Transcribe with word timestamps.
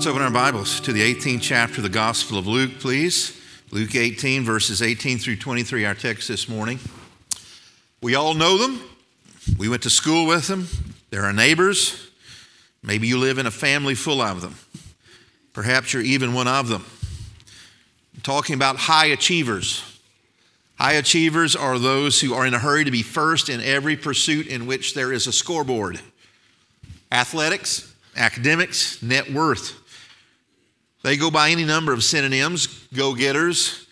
Let's 0.00 0.08
open 0.08 0.22
our 0.22 0.30
Bibles 0.30 0.80
to 0.80 0.94
the 0.94 1.14
18th 1.14 1.42
chapter 1.42 1.76
of 1.76 1.82
the 1.82 1.90
Gospel 1.90 2.38
of 2.38 2.46
Luke, 2.46 2.78
please. 2.80 3.38
Luke 3.70 3.94
18, 3.94 4.44
verses 4.44 4.80
18 4.80 5.18
through 5.18 5.36
23, 5.36 5.84
our 5.84 5.94
text 5.94 6.26
this 6.26 6.48
morning. 6.48 6.78
We 8.00 8.14
all 8.14 8.32
know 8.32 8.56
them. 8.56 8.80
We 9.58 9.68
went 9.68 9.82
to 9.82 9.90
school 9.90 10.26
with 10.26 10.46
them. 10.46 10.68
They're 11.10 11.26
our 11.26 11.34
neighbors. 11.34 12.10
Maybe 12.82 13.08
you 13.08 13.18
live 13.18 13.36
in 13.36 13.44
a 13.44 13.50
family 13.50 13.94
full 13.94 14.22
of 14.22 14.40
them. 14.40 14.54
Perhaps 15.52 15.92
you're 15.92 16.02
even 16.02 16.32
one 16.32 16.48
of 16.48 16.68
them. 16.68 16.86
I'm 18.14 18.22
talking 18.22 18.54
about 18.54 18.76
high 18.76 19.08
achievers. 19.08 19.84
High 20.78 20.94
achievers 20.94 21.54
are 21.54 21.78
those 21.78 22.22
who 22.22 22.32
are 22.32 22.46
in 22.46 22.54
a 22.54 22.58
hurry 22.58 22.84
to 22.84 22.90
be 22.90 23.02
first 23.02 23.50
in 23.50 23.60
every 23.60 23.98
pursuit 23.98 24.46
in 24.46 24.66
which 24.66 24.94
there 24.94 25.12
is 25.12 25.26
a 25.26 25.32
scoreboard. 25.32 26.00
Athletics, 27.12 27.94
academics, 28.16 29.02
net 29.02 29.30
worth. 29.30 29.76
They 31.02 31.16
go 31.16 31.30
by 31.30 31.50
any 31.50 31.64
number 31.64 31.92
of 31.92 32.04
synonyms 32.04 32.66
go 32.94 33.14
getters, 33.14 33.86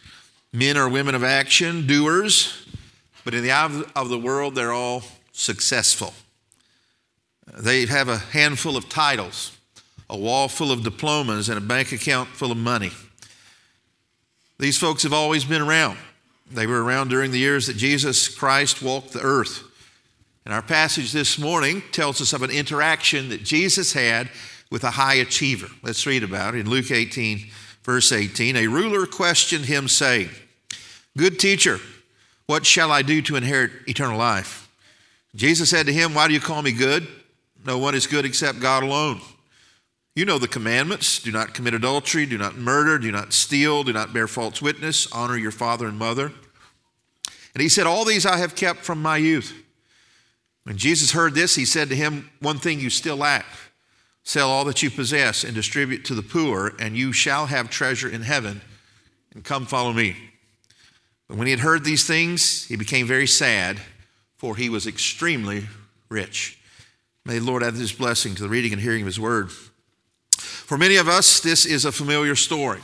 men 0.53 0.77
or 0.77 0.89
women 0.89 1.14
of 1.14 1.25
action, 1.25 1.87
doers, 1.87 2.67
but 3.25 3.34
in 3.34 3.42
the 3.42 3.53
eye 3.53 3.83
of 3.97 4.09
the 4.09 4.19
world, 4.19 4.55
they're 4.55 4.73
all 4.73 5.03
successful. 5.33 6.14
They 7.56 7.86
have 7.86 8.09
a 8.09 8.19
handful 8.19 8.77
of 8.77 8.89
titles, 8.89 9.56
a 10.11 10.17
wall 10.17 10.48
full 10.48 10.70
of 10.70 10.83
diplomas, 10.83 11.48
and 11.48 11.59
a 11.59 11.62
bank 11.62 11.92
account 11.92 12.29
full 12.31 12.53
of 12.53 12.59
money. 12.59 12.91
These 14.59 14.79
folks 14.79 15.03
have 15.05 15.12
always 15.12 15.45
been 15.45 15.62
around. 15.62 15.98
They 16.51 16.67
were 16.67 16.83
around 16.83 17.09
during 17.09 17.31
the 17.31 17.39
years 17.39 17.67
that 17.67 17.77
Jesus 17.77 18.29
Christ 18.29 18.83
walked 18.83 19.12
the 19.12 19.20
earth. 19.20 19.62
And 20.45 20.55
our 20.55 20.62
passage 20.62 21.12
this 21.12 21.39
morning 21.39 21.83
tells 21.92 22.20
us 22.20 22.33
of 22.33 22.42
an 22.42 22.51
interaction 22.51 23.29
that 23.29 23.45
Jesus 23.45 23.92
had 23.92 24.31
with 24.70 24.84
a 24.84 24.91
high 24.91 25.14
achiever. 25.14 25.69
Let's 25.83 26.06
read 26.06 26.22
about 26.22 26.55
it 26.55 26.61
in 26.61 26.70
Luke 26.70 26.91
18, 26.91 27.47
verse 27.83 28.12
18. 28.12 28.56
A 28.56 28.66
ruler 28.66 29.06
questioned 29.06 29.64
him, 29.64 29.88
saying, 29.88 30.30
Good 31.16 31.38
teacher, 31.38 31.80
what 32.47 32.64
shall 32.64 32.91
I 32.91 33.02
do 33.02 33.20
to 33.22 33.36
inherit 33.36 33.70
eternal 33.86 34.19
life? 34.19 34.69
Jesus 35.34 35.70
said 35.70 35.86
to 35.86 35.92
him, 35.92 36.14
Why 36.14 36.28
do 36.28 36.34
you 36.34 36.41
call 36.41 36.62
me 36.62 36.72
good? 36.72 37.06
No 37.64 37.78
one 37.78 37.94
is 37.94 38.06
good 38.06 38.24
except 38.24 38.61
God 38.61 38.83
alone. 38.83 39.20
You 40.14 40.24
know 40.24 40.39
the 40.39 40.48
commandments 40.48 41.20
do 41.20 41.30
not 41.30 41.55
commit 41.55 41.74
adultery, 41.74 42.27
do 42.27 42.39
not 42.39 42.56
murder, 42.56 42.98
do 42.98 43.12
not 43.12 43.33
steal, 43.33 43.84
do 43.84 43.92
not 43.92 44.12
bear 44.12 44.27
false 44.27 44.61
witness, 44.61 45.06
honor 45.12 45.36
your 45.36 45.52
father 45.52 45.86
and 45.86 45.98
mother. 45.98 46.33
And 47.55 47.62
he 47.62 47.69
said, 47.69 47.86
All 47.86 48.05
these 48.05 48.27
I 48.27 48.39
have 48.39 48.56
kept 48.56 48.80
from 48.80 49.00
my 49.00 49.16
youth. 49.16 49.55
When 50.64 50.77
Jesus 50.77 51.12
heard 51.12 51.34
this, 51.34 51.55
he 51.55 51.64
said 51.64 51.89
to 51.89 51.96
him, 51.96 52.30
One 52.41 52.58
thing 52.58 52.80
you 52.80 52.91
still 52.91 53.16
lack. 53.16 53.46
Sell 54.29 54.51
all 54.51 54.67
that 54.67 54.83
you 54.83 54.91
possess 54.91 55.43
and 55.43 55.55
distribute 55.55 56.05
to 56.05 56.15
the 56.15 56.23
poor, 56.23 56.75
and 56.79 56.95
you 56.95 57.15
shall 57.15 57.47
have 57.47 57.71
treasure 57.71 58.11
in 58.11 58.21
heaven. 58.21 58.61
And 59.33 59.43
come 59.43 59.65
follow 59.65 59.95
me. 59.95 60.17
But 61.29 61.39
when 61.39 61.47
he 61.47 61.51
had 61.51 61.61
heard 61.61 61.83
these 61.83 62.07
things, 62.07 62.67
he 62.67 62.77
became 62.77 63.07
very 63.07 63.27
sad, 63.27 63.80
for 64.36 64.55
he 64.55 64.69
was 64.69 64.86
extremely 64.86 65.64
rich. 66.11 66.58
May 67.25 67.39
the 67.39 67.47
Lord 67.47 67.63
add 67.63 67.73
his 67.73 67.91
blessing 67.91 68.35
to 68.35 68.42
the 68.42 68.51
reading 68.51 68.75
and 68.75 68.83
hearing 68.83 69.01
of 69.01 69.07
his 69.07 69.19
word. 69.19 69.51
For 70.36 70.77
many 70.77 70.97
of 70.97 71.08
us, 71.08 71.41
this 71.41 71.64
is 71.64 71.86
a 71.86 71.91
familiar 71.91 72.35
story. 72.35 72.83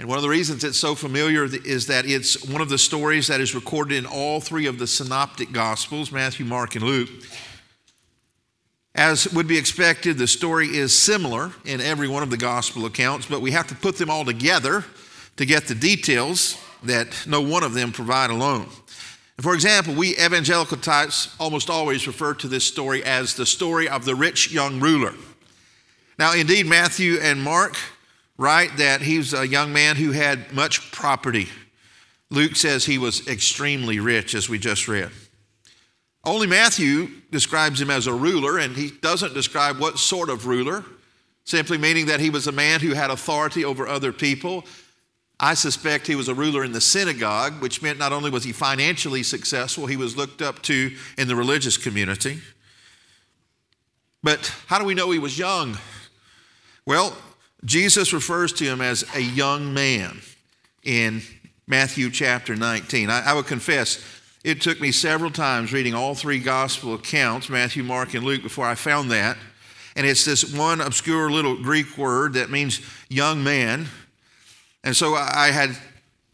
And 0.00 0.08
one 0.08 0.18
of 0.18 0.22
the 0.22 0.28
reasons 0.28 0.64
it's 0.64 0.80
so 0.80 0.96
familiar 0.96 1.44
is 1.44 1.86
that 1.86 2.06
it's 2.06 2.44
one 2.44 2.60
of 2.60 2.68
the 2.68 2.76
stories 2.76 3.28
that 3.28 3.40
is 3.40 3.54
recorded 3.54 3.96
in 3.96 4.04
all 4.04 4.40
three 4.40 4.66
of 4.66 4.80
the 4.80 4.88
synoptic 4.88 5.52
gospels 5.52 6.10
Matthew, 6.10 6.44
Mark, 6.44 6.74
and 6.74 6.84
Luke. 6.84 7.08
As 8.94 9.32
would 9.32 9.46
be 9.46 9.56
expected, 9.56 10.18
the 10.18 10.26
story 10.26 10.68
is 10.68 10.98
similar 10.98 11.52
in 11.64 11.80
every 11.80 12.08
one 12.08 12.22
of 12.22 12.30
the 12.30 12.36
gospel 12.36 12.86
accounts, 12.86 13.26
but 13.26 13.40
we 13.40 13.52
have 13.52 13.68
to 13.68 13.74
put 13.74 13.96
them 13.96 14.10
all 14.10 14.24
together 14.24 14.84
to 15.36 15.46
get 15.46 15.68
the 15.68 15.74
details 15.74 16.56
that 16.82 17.26
no 17.26 17.40
one 17.40 17.62
of 17.62 17.72
them 17.72 17.92
provide 17.92 18.30
alone. 18.30 18.68
For 19.40 19.54
example, 19.54 19.94
we 19.94 20.16
evangelical 20.18 20.76
types 20.76 21.34
almost 21.38 21.70
always 21.70 22.06
refer 22.06 22.34
to 22.34 22.48
this 22.48 22.64
story 22.64 23.02
as 23.04 23.34
the 23.34 23.46
story 23.46 23.88
of 23.88 24.04
the 24.04 24.14
rich 24.14 24.52
young 24.52 24.80
ruler. 24.80 25.14
Now, 26.18 26.34
indeed, 26.34 26.66
Matthew 26.66 27.18
and 27.22 27.42
Mark 27.42 27.76
write 28.36 28.76
that 28.76 29.00
he's 29.00 29.32
a 29.32 29.46
young 29.46 29.72
man 29.72 29.96
who 29.96 30.12
had 30.12 30.52
much 30.52 30.92
property. 30.92 31.48
Luke 32.28 32.56
says 32.56 32.84
he 32.84 32.98
was 32.98 33.26
extremely 33.28 33.98
rich, 33.98 34.34
as 34.34 34.48
we 34.48 34.58
just 34.58 34.88
read. 34.88 35.10
Only 36.24 36.46
Matthew 36.46 37.08
describes 37.30 37.80
him 37.80 37.90
as 37.90 38.06
a 38.06 38.12
ruler, 38.12 38.58
and 38.58 38.76
he 38.76 38.90
doesn't 38.90 39.34
describe 39.34 39.78
what 39.78 39.98
sort 39.98 40.28
of 40.28 40.46
ruler, 40.46 40.84
simply 41.44 41.78
meaning 41.78 42.06
that 42.06 42.20
he 42.20 42.30
was 42.30 42.46
a 42.46 42.52
man 42.52 42.80
who 42.80 42.92
had 42.92 43.10
authority 43.10 43.64
over 43.64 43.86
other 43.86 44.12
people. 44.12 44.64
I 45.38 45.54
suspect 45.54 46.06
he 46.06 46.16
was 46.16 46.28
a 46.28 46.34
ruler 46.34 46.62
in 46.62 46.72
the 46.72 46.80
synagogue, 46.80 47.62
which 47.62 47.80
meant 47.80 47.98
not 47.98 48.12
only 48.12 48.30
was 48.30 48.44
he 48.44 48.52
financially 48.52 49.22
successful, 49.22 49.86
he 49.86 49.96
was 49.96 50.16
looked 50.16 50.42
up 50.42 50.60
to 50.62 50.94
in 51.16 51.28
the 51.28 51.36
religious 51.36 51.78
community. 51.78 52.40
But 54.22 54.54
how 54.66 54.78
do 54.78 54.84
we 54.84 54.94
know 54.94 55.10
he 55.10 55.18
was 55.18 55.38
young? 55.38 55.78
Well, 56.84 57.16
Jesus 57.64 58.12
refers 58.12 58.52
to 58.54 58.64
him 58.64 58.82
as 58.82 59.04
a 59.14 59.20
young 59.20 59.72
man 59.72 60.20
in 60.82 61.22
Matthew 61.66 62.10
chapter 62.10 62.56
19. 62.56 63.08
I, 63.08 63.30
I 63.30 63.32
would 63.32 63.46
confess, 63.46 64.02
it 64.42 64.60
took 64.60 64.80
me 64.80 64.90
several 64.90 65.30
times 65.30 65.72
reading 65.72 65.94
all 65.94 66.14
three 66.14 66.38
gospel 66.38 66.94
accounts, 66.94 67.48
Matthew, 67.48 67.82
Mark, 67.82 68.14
and 68.14 68.24
Luke, 68.24 68.42
before 68.42 68.66
I 68.66 68.74
found 68.74 69.10
that. 69.10 69.36
And 69.96 70.06
it's 70.06 70.24
this 70.24 70.54
one 70.54 70.80
obscure 70.80 71.30
little 71.30 71.62
Greek 71.62 71.98
word 71.98 72.34
that 72.34 72.50
means 72.50 72.80
young 73.08 73.44
man. 73.44 73.86
And 74.82 74.96
so 74.96 75.14
I 75.14 75.50
had 75.50 75.76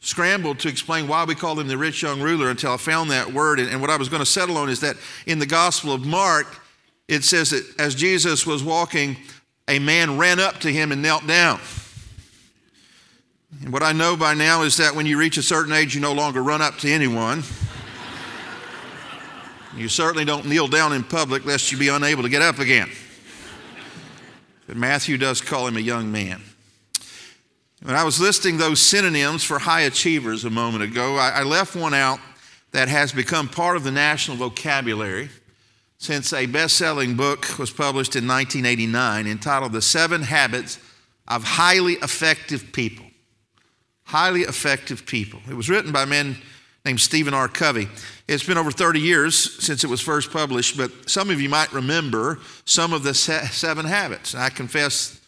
scrambled 0.00 0.60
to 0.60 0.68
explain 0.68 1.08
why 1.08 1.24
we 1.24 1.34
call 1.34 1.58
him 1.58 1.66
the 1.66 1.76
rich 1.76 2.02
young 2.02 2.20
ruler 2.20 2.48
until 2.48 2.72
I 2.72 2.76
found 2.76 3.10
that 3.10 3.32
word. 3.32 3.58
And 3.58 3.80
what 3.80 3.90
I 3.90 3.96
was 3.96 4.08
going 4.08 4.20
to 4.20 4.26
settle 4.26 4.56
on 4.56 4.68
is 4.68 4.80
that 4.80 4.96
in 5.26 5.40
the 5.40 5.46
Gospel 5.46 5.92
of 5.92 6.06
Mark, 6.06 6.46
it 7.08 7.24
says 7.24 7.50
that 7.50 7.64
as 7.80 7.96
Jesus 7.96 8.46
was 8.46 8.62
walking, 8.62 9.16
a 9.66 9.80
man 9.80 10.16
ran 10.16 10.38
up 10.38 10.60
to 10.60 10.72
him 10.72 10.92
and 10.92 11.02
knelt 11.02 11.26
down. 11.26 11.58
And 13.62 13.72
what 13.72 13.82
I 13.82 13.92
know 13.92 14.16
by 14.16 14.34
now 14.34 14.62
is 14.62 14.76
that 14.76 14.94
when 14.94 15.06
you 15.06 15.18
reach 15.18 15.38
a 15.38 15.42
certain 15.42 15.72
age, 15.72 15.94
you 15.94 16.00
no 16.00 16.12
longer 16.12 16.42
run 16.42 16.62
up 16.62 16.76
to 16.78 16.90
anyone. 16.90 17.42
You 19.76 19.88
certainly 19.88 20.24
don't 20.24 20.46
kneel 20.46 20.68
down 20.68 20.94
in 20.94 21.04
public 21.04 21.44
lest 21.44 21.70
you 21.70 21.76
be 21.76 21.88
unable 21.88 22.22
to 22.22 22.30
get 22.30 22.40
up 22.40 22.58
again. 22.58 22.88
But 24.66 24.76
Matthew 24.76 25.18
does 25.18 25.40
call 25.40 25.66
him 25.66 25.76
a 25.76 25.80
young 25.80 26.10
man. 26.10 26.42
When 27.82 27.94
I 27.94 28.02
was 28.04 28.18
listing 28.18 28.56
those 28.56 28.80
synonyms 28.80 29.44
for 29.44 29.58
high 29.58 29.82
achievers 29.82 30.44
a 30.44 30.50
moment 30.50 30.82
ago, 30.82 31.16
I, 31.16 31.42
left 31.42 31.76
one 31.76 31.92
out 31.92 32.18
that 32.72 32.88
has 32.88 33.12
become 33.12 33.48
part 33.48 33.76
of 33.76 33.84
the 33.84 33.90
national 33.90 34.38
vocabulary 34.38 35.28
since 35.98 36.32
a 36.32 36.46
best 36.46 36.76
selling 36.76 37.14
book 37.14 37.58
was 37.58 37.70
published 37.70 38.16
in 38.16 38.26
1989 38.26 39.26
entitled 39.26 39.72
The 39.72 39.82
Seven 39.82 40.22
Habits 40.22 40.78
of 41.28 41.44
Highly 41.44 41.94
Effective 41.94 42.72
People. 42.72 43.06
Highly 44.04 44.42
Effective 44.42 45.04
People. 45.04 45.40
It 45.48 45.54
was 45.54 45.68
written 45.68 45.92
by 45.92 46.06
men 46.06 46.38
named 46.86 47.00
Stephen 47.00 47.34
R. 47.34 47.48
Covey. 47.48 47.88
It's 48.28 48.44
been 48.44 48.56
over 48.56 48.70
30 48.70 49.00
years 49.00 49.62
since 49.62 49.82
it 49.82 49.90
was 49.90 50.00
first 50.00 50.30
published, 50.30 50.76
but 50.76 51.10
some 51.10 51.30
of 51.30 51.40
you 51.40 51.48
might 51.48 51.72
remember 51.72 52.38
some 52.64 52.92
of 52.92 53.02
the 53.02 53.12
seven 53.12 53.84
habits. 53.84 54.36
I 54.36 54.50
confess 54.50 55.20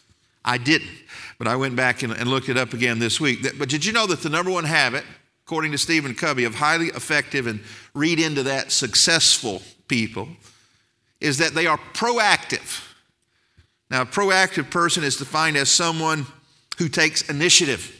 I 0.45 0.57
didn't, 0.57 0.89
but 1.37 1.49
I 1.49 1.57
went 1.57 1.75
back 1.75 2.01
and, 2.01 2.13
and 2.13 2.29
looked 2.29 2.47
it 2.47 2.57
up 2.57 2.73
again 2.73 2.97
this 2.97 3.19
week. 3.19 3.45
But 3.59 3.67
did 3.67 3.83
you 3.83 3.91
know 3.91 4.07
that 4.07 4.21
the 4.21 4.29
number 4.29 4.49
one 4.49 4.63
habit, 4.63 5.03
according 5.45 5.73
to 5.73 5.77
Stephen 5.77 6.15
Covey, 6.15 6.45
of 6.45 6.55
highly 6.55 6.87
effective 6.87 7.45
and 7.45 7.59
read 7.93 8.21
into 8.21 8.43
that 8.43 8.71
successful 8.71 9.61
people, 9.89 10.29
is 11.19 11.39
that 11.39 11.53
they 11.53 11.67
are 11.67 11.77
proactive. 11.93 12.85
Now, 13.91 14.03
a 14.03 14.05
proactive 14.05 14.71
person 14.71 15.03
is 15.03 15.17
defined 15.17 15.57
as 15.57 15.67
someone 15.67 16.25
who 16.77 16.87
takes 16.87 17.29
initiative 17.29 17.98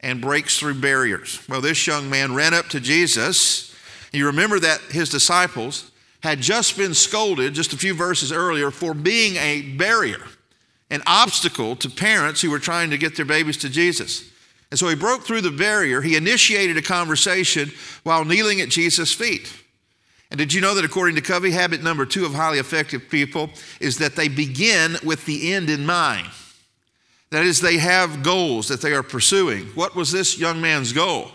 and 0.00 0.20
breaks 0.20 0.58
through 0.58 0.74
barriers. 0.74 1.40
Well, 1.48 1.60
this 1.60 1.86
young 1.86 2.10
man 2.10 2.34
ran 2.34 2.54
up 2.54 2.68
to 2.68 2.80
Jesus. 2.80 3.74
You 4.12 4.26
remember 4.26 4.60
that 4.60 4.80
his 4.90 5.10
disciples 5.10 5.90
had 6.20 6.40
just 6.40 6.76
been 6.76 6.94
scolded 6.94 7.54
just 7.54 7.72
a 7.72 7.76
few 7.76 7.94
verses 7.94 8.32
earlier 8.32 8.70
for 8.70 8.94
being 8.94 9.36
a 9.36 9.62
barrier. 9.76 10.22
an 10.90 11.02
obstacle 11.06 11.74
to 11.76 11.90
parents 11.90 12.40
who 12.40 12.50
were 12.50 12.58
trying 12.58 12.90
to 12.90 12.98
get 12.98 13.16
their 13.16 13.24
babies 13.24 13.56
to 13.58 13.68
Jesus. 13.68 14.30
And 14.70 14.78
so 14.78 14.88
he 14.88 14.94
broke 14.94 15.24
through 15.24 15.40
the 15.42 15.50
barrier. 15.50 16.00
He 16.00 16.16
initiated 16.16 16.76
a 16.76 16.82
conversation 16.82 17.70
while 18.02 18.24
kneeling 18.24 18.60
at 18.60 18.68
Jesus' 18.68 19.12
feet. 19.12 19.52
And 20.30 20.38
did 20.38 20.52
you 20.52 20.60
know 20.60 20.74
that 20.74 20.84
according 20.84 21.14
to 21.16 21.22
Covey, 21.22 21.52
habit 21.52 21.82
number 21.82 22.04
two 22.04 22.24
of 22.24 22.34
highly 22.34 22.58
effective 22.58 23.08
people 23.08 23.50
is 23.80 23.98
that 23.98 24.16
they 24.16 24.28
begin 24.28 24.96
with 25.04 25.24
the 25.24 25.52
end 25.52 25.70
in 25.70 25.86
mind? 25.86 26.28
That 27.30 27.44
is, 27.44 27.60
they 27.60 27.78
have 27.78 28.22
goals 28.22 28.68
that 28.68 28.80
they 28.80 28.92
are 28.92 29.02
pursuing. 29.02 29.66
What 29.74 29.96
was 29.96 30.12
this 30.12 30.38
young 30.38 30.60
man's 30.60 30.92
goal? 30.92 31.30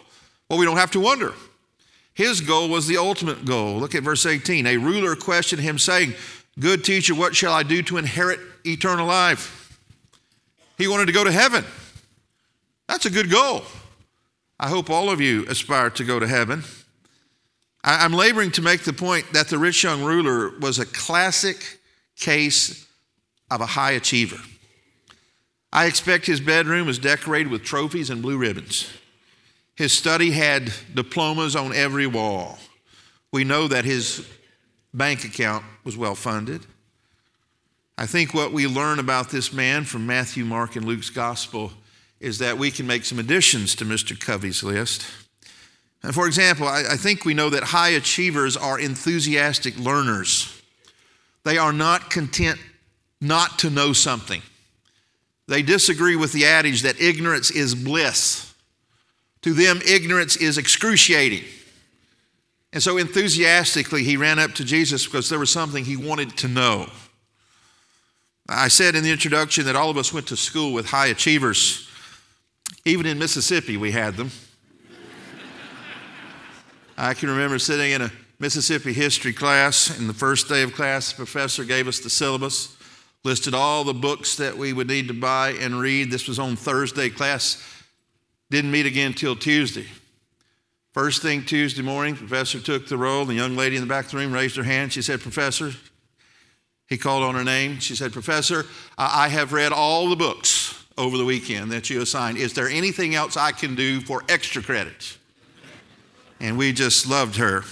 Well, 0.50 0.60
we 0.60 0.66
don't 0.66 0.78
have 0.78 0.92
to 0.92 1.00
wonder. 1.00 1.34
His 2.14 2.42
goal 2.42 2.70
was 2.70 2.88
the 2.88 2.98
ultimate 2.98 3.46
goal. 3.46 3.78
Look 3.78 3.96
at 3.96 4.04
verse 4.04 4.26
18. 4.26 4.68
A 4.68 4.78
ruler 4.78 5.16
questioned 5.16 5.62
him, 5.62 5.78
saying, 5.78 6.14
Good 6.60 6.84
teacher, 6.84 7.16
what 7.16 7.36
shall 7.36 7.54
I 7.54 7.64
do 7.64 7.82
to 7.84 7.98
inherit 7.98 8.40
eternal 8.66 9.08
life? 9.08 9.80
He 10.78 10.88
wanted 10.88 11.06
to 11.08 11.14
go 11.14 11.24
to 11.24 11.32
heaven. 11.32 11.64
That's 12.88 13.06
a 13.06 13.10
good 13.10 13.30
goal. 13.30 13.64
I 14.60 14.68
hope 14.68 14.90
all 14.90 15.10
of 15.10 15.22
you 15.22 15.46
aspire 15.48 15.90
to 15.92 16.04
go 16.04 16.20
to 16.20 16.28
heaven. 16.28 16.64
I'm 17.84 18.14
laboring 18.14 18.52
to 18.52 18.62
make 18.62 18.84
the 18.84 18.94
point 18.94 19.34
that 19.34 19.48
the 19.48 19.58
rich 19.58 19.84
young 19.84 20.04
ruler 20.04 20.52
was 20.60 20.78
a 20.78 20.86
classic 20.86 21.80
case 22.16 22.86
of 23.50 23.62
a 23.62 23.66
high 23.66 23.92
achiever. 23.92 24.38
I 25.74 25.86
expect 25.86 26.26
his 26.26 26.42
bedroom 26.42 26.88
was 26.88 27.00
decorated 27.00 27.52
with 27.52 27.64
trophies 27.64 28.10
and 28.10 28.22
blue 28.22 28.38
ribbons. 28.38 28.92
His 29.76 29.94
study 29.94 30.32
had 30.32 30.72
diplomas 30.94 31.56
on 31.56 31.74
every 31.74 32.08
wall. 32.08 32.60
We 33.32 33.44
know 33.44 33.68
that 33.68 33.86
his 33.86 34.28
bank 34.94 35.24
account 35.24 35.64
was 35.84 35.96
well 35.96 36.16
funded. 36.16 36.66
I 37.98 38.06
think 38.06 38.34
what 38.34 38.52
we 38.52 38.68
learn 38.68 39.00
about 39.00 39.30
this 39.30 39.54
man 39.54 39.86
from 39.86 40.06
Matthew, 40.06 40.44
Mark, 40.44 40.76
and 40.76 40.86
Luke's 40.86 41.10
gospel 41.10 41.72
is 42.20 42.40
that 42.40 42.58
we 42.58 42.70
can 42.70 42.86
make 42.86 43.06
some 43.06 43.20
additions 43.20 43.76
to 43.76 43.86
Mr. 43.86 44.20
Covey's 44.20 44.64
list. 44.64 45.06
And 46.04 46.14
for 46.14 46.28
example, 46.28 46.68
I, 46.68 46.84
I 46.92 46.98
think 46.98 47.26
we 47.26 47.34
know 47.34 47.50
that 47.50 47.64
high 47.64 47.90
achievers 47.90 48.58
are 48.58 48.80
enthusiastic 48.80 49.78
learners. 49.78 50.62
They 51.44 51.58
are 51.58 51.74
not 51.74 52.10
content 52.10 52.60
not 53.20 53.60
to 53.60 53.70
know 53.70 53.94
something. 53.94 54.42
They 55.52 55.62
disagree 55.62 56.16
with 56.16 56.32
the 56.32 56.46
adage 56.46 56.84
that 56.84 57.02
ignorance 57.02 57.52
is 57.52 57.76
bliss. 57.76 58.54
To 59.42 59.54
them, 59.54 59.82
ignorance 59.86 60.38
is 60.38 60.58
excruciating. 60.58 61.44
And 62.72 62.82
so 62.82 62.98
enthusiastically, 62.98 64.06
he 64.06 64.16
ran 64.16 64.40
up 64.40 64.54
to 64.54 64.64
Jesus 64.64 65.06
because 65.06 65.28
there 65.28 65.40
was 65.40 65.50
something 65.50 65.84
he 65.84 65.98
wanted 65.98 66.38
to 66.38 66.48
know. 66.48 66.88
I 68.48 68.70
said 68.70 68.96
in 68.96 69.04
the 69.04 69.12
introduction 69.12 69.66
that 69.66 69.76
all 69.76 69.90
of 69.90 69.98
us 69.98 70.14
went 70.14 70.28
to 70.28 70.38
school 70.38 70.72
with 70.72 70.86
high 70.86 71.08
achievers. 71.08 71.90
Even 72.86 73.06
in 73.06 73.20
Mississippi, 73.20 73.76
we 73.76 73.92
had 73.92 74.16
them. 74.16 74.32
I 76.98 77.14
can 77.14 77.30
remember 77.30 77.60
sitting 77.60 77.92
in 77.92 78.04
a 78.04 78.12
Mississippi 78.40 78.94
history 78.94 79.34
class, 79.34 80.00
and 80.00 80.08
the 80.08 80.14
first 80.14 80.48
day 80.48 80.62
of 80.62 80.72
class, 80.72 81.12
the 81.12 81.18
professor 81.18 81.66
gave 81.66 81.90
us 81.90 82.00
the 82.00 82.10
syllabus, 82.10 82.78
listed 83.24 83.54
all 83.54 83.84
the 83.84 83.94
books 83.94 84.36
that 84.38 84.58
we 84.58 84.74
would 84.74 84.88
need 84.88 85.08
to 85.08 85.14
buy 85.14 85.52
and 85.52 85.80
read. 85.80 86.10
This 86.10 86.28
was 86.28 86.40
on 86.40 86.56
Thursday. 86.56 87.10
Class 87.10 87.64
didn't 88.50 88.72
meet 88.72 88.86
again 88.86 89.08
until 89.08 89.36
Tuesday. 89.36 89.88
First 90.92 91.22
thing 91.22 91.46
Tuesday 91.46 91.82
morning, 91.82 92.16
professor 92.16 92.60
took 92.60 92.88
the 92.88 92.98
roll. 92.98 93.24
The 93.24 93.34
young 93.34 93.56
lady 93.56 93.78
in 93.78 93.82
the 93.82 93.88
back 93.88 94.06
of 94.06 94.12
the 94.12 94.18
room 94.18 94.34
raised 94.34 94.58
her 94.58 94.64
hand. 94.64 94.92
She 94.92 95.02
said, 95.02 95.22
Professor, 95.22 95.72
he 96.88 96.98
called 96.98 97.24
on 97.24 97.36
her 97.36 97.46
name. 97.46 97.80
She 97.80 97.96
said, 97.96 98.12
Professor, 98.12 98.66
I 98.98 99.30
have 99.30 99.54
read 99.54 99.72
all 99.72 100.10
the 100.10 100.18
books 100.18 100.84
over 100.98 101.18
the 101.18 101.24
weekend 101.24 101.72
that 101.72 101.90
you 101.90 102.02
assigned. 102.02 102.38
Is 102.38 102.54
there 102.54 102.68
anything 102.68 103.16
else 103.16 103.38
I 103.38 103.54
can 103.54 103.76
do 103.76 104.02
for 104.02 104.24
extra 104.28 104.62
credit? 104.62 105.18
And 106.42 106.58
we 106.58 106.74
just 106.74 107.08
loved 107.08 107.38
her. 107.38 107.64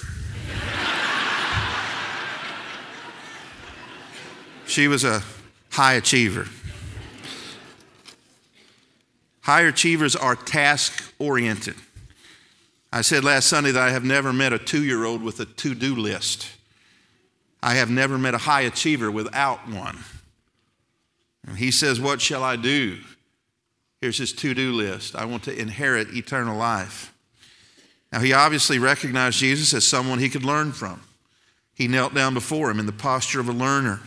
she 4.65 4.87
was 4.87 5.03
a 5.03 5.21
high 5.71 5.93
achiever. 5.93 6.47
High 9.41 9.61
achievers 9.61 10.15
are 10.15 10.35
task 10.35 11.13
oriented. 11.17 11.75
I 12.91 13.01
said 13.01 13.23
last 13.23 13.47
Sunday 13.47 13.71
that 13.71 13.87
I 13.87 13.91
have 13.91 14.03
never 14.03 14.33
met 14.33 14.53
a 14.53 14.59
two 14.59 14.83
year 14.83 15.05
old 15.05 15.23
with 15.23 15.39
a 15.39 15.45
to 15.45 15.75
do 15.75 15.95
list. 15.95 16.47
I 17.61 17.75
have 17.75 17.89
never 17.89 18.17
met 18.17 18.33
a 18.33 18.39
high 18.39 18.61
achiever 18.61 19.11
without 19.11 19.67
one. 19.69 19.99
And 21.47 21.57
he 21.57 21.71
says, 21.71 21.99
What 21.99 22.21
shall 22.21 22.43
I 22.43 22.55
do? 22.55 22.97
Here's 24.01 24.17
his 24.17 24.33
to 24.33 24.53
do 24.53 24.71
list 24.71 25.15
I 25.15 25.25
want 25.25 25.43
to 25.43 25.59
inherit 25.59 26.15
eternal 26.15 26.57
life. 26.57 27.13
Now, 28.11 28.19
he 28.21 28.33
obviously 28.33 28.79
recognized 28.79 29.37
Jesus 29.37 29.73
as 29.73 29.85
someone 29.85 30.19
he 30.19 30.29
could 30.29 30.43
learn 30.43 30.71
from. 30.71 31.01
He 31.75 31.87
knelt 31.87 32.13
down 32.13 32.33
before 32.33 32.71
him 32.71 32.79
in 32.79 32.87
the 32.87 32.91
posture 32.91 33.39
of 33.39 33.49
a 33.49 33.53
learner. 33.53 34.01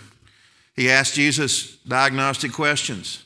He 0.74 0.90
asked 0.90 1.14
Jesus 1.14 1.76
diagnostic 1.78 2.52
questions. 2.52 3.24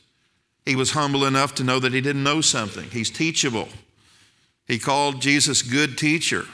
He 0.65 0.75
was 0.75 0.91
humble 0.91 1.25
enough 1.25 1.55
to 1.55 1.63
know 1.63 1.79
that 1.79 1.93
he 1.93 2.01
didn't 2.01 2.23
know 2.23 2.41
something. 2.41 2.89
He's 2.89 3.09
teachable. 3.09 3.69
He 4.67 4.77
called 4.79 5.21
Jesus 5.21 5.61
good 5.61 5.97
teacher. 5.97 6.45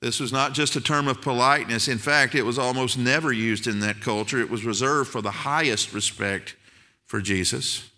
This 0.00 0.20
was 0.20 0.32
not 0.32 0.54
just 0.54 0.76
a 0.76 0.80
term 0.80 1.08
of 1.08 1.20
politeness. 1.20 1.88
In 1.88 1.98
fact, 1.98 2.34
it 2.34 2.44
was 2.44 2.58
almost 2.58 2.96
never 2.96 3.32
used 3.32 3.66
in 3.66 3.80
that 3.80 4.00
culture. 4.00 4.40
It 4.40 4.48
was 4.48 4.64
reserved 4.64 5.10
for 5.10 5.20
the 5.20 5.30
highest 5.30 5.92
respect 5.92 6.56
for 7.04 7.20
Jesus. 7.20 7.90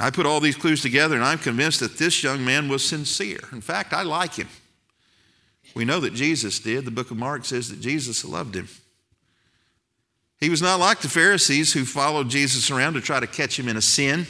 I 0.00 0.10
put 0.10 0.26
all 0.26 0.40
these 0.40 0.56
clues 0.56 0.80
together 0.80 1.14
and 1.14 1.24
I'm 1.24 1.38
convinced 1.38 1.80
that 1.80 1.98
this 1.98 2.22
young 2.22 2.44
man 2.44 2.68
was 2.68 2.84
sincere. 2.84 3.40
In 3.52 3.60
fact, 3.60 3.92
I 3.92 4.02
like 4.02 4.34
him. 4.34 4.48
We 5.74 5.84
know 5.84 6.00
that 6.00 6.14
Jesus 6.14 6.58
did. 6.58 6.84
The 6.84 6.90
book 6.90 7.10
of 7.10 7.18
Mark 7.18 7.44
says 7.44 7.68
that 7.68 7.80
Jesus 7.80 8.24
loved 8.24 8.56
him. 8.56 8.68
He 10.42 10.50
was 10.50 10.60
not 10.60 10.80
like 10.80 10.98
the 10.98 11.08
Pharisees 11.08 11.72
who 11.72 11.84
followed 11.84 12.28
Jesus 12.28 12.68
around 12.68 12.94
to 12.94 13.00
try 13.00 13.20
to 13.20 13.28
catch 13.28 13.56
him 13.56 13.68
in 13.68 13.76
a 13.76 13.80
sin. 13.80 14.26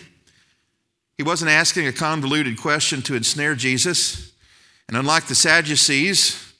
He 1.16 1.22
wasn't 1.22 1.50
asking 1.50 1.86
a 1.86 1.92
convoluted 1.92 2.60
question 2.60 3.00
to 3.02 3.14
ensnare 3.14 3.54
Jesus. 3.54 4.30
And 4.88 4.96
unlike 4.98 5.24
the 5.24 5.34
Sadducees, 5.34 6.52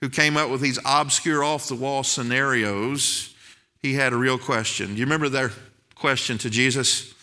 who 0.00 0.08
came 0.08 0.36
up 0.36 0.50
with 0.50 0.62
these 0.62 0.80
obscure, 0.84 1.44
off 1.44 1.68
the 1.68 1.76
wall 1.76 2.02
scenarios, 2.02 3.36
he 3.78 3.94
had 3.94 4.12
a 4.12 4.16
real 4.16 4.36
question. 4.36 4.88
Do 4.88 4.94
you 4.94 5.04
remember 5.04 5.28
their 5.28 5.52
question 5.94 6.36
to 6.38 6.50
Jesus? 6.50 7.14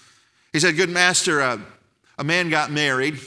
He 0.54 0.62
said, 0.62 0.78
Good 0.78 0.90
master, 0.90 1.42
uh, 1.42 1.58
a 2.18 2.24
man 2.24 2.50
got 2.50 2.72
married 2.72 3.20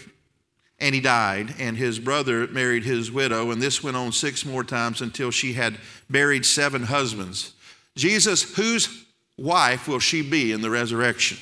and 0.79 0.95
he 0.95 1.03
died, 1.03 1.55
and 1.59 1.77
his 1.77 1.99
brother 1.99 2.47
married 2.47 2.85
his 2.85 3.13
widow, 3.13 3.51
and 3.51 3.61
this 3.61 3.83
went 3.83 3.97
on 3.97 4.13
six 4.13 4.47
more 4.47 4.65
times 4.65 5.03
until 5.03 5.31
she 5.31 5.53
had 5.53 5.77
buried 6.09 6.47
seven 6.47 6.85
husbands. 6.85 7.53
Jesus, 7.97 8.55
whose 8.55 9.05
wife 9.37 9.89
will 9.89 9.99
she 9.99 10.23
be 10.23 10.53
in 10.53 10.61
the 10.61 10.71
resurrection? 10.71 11.39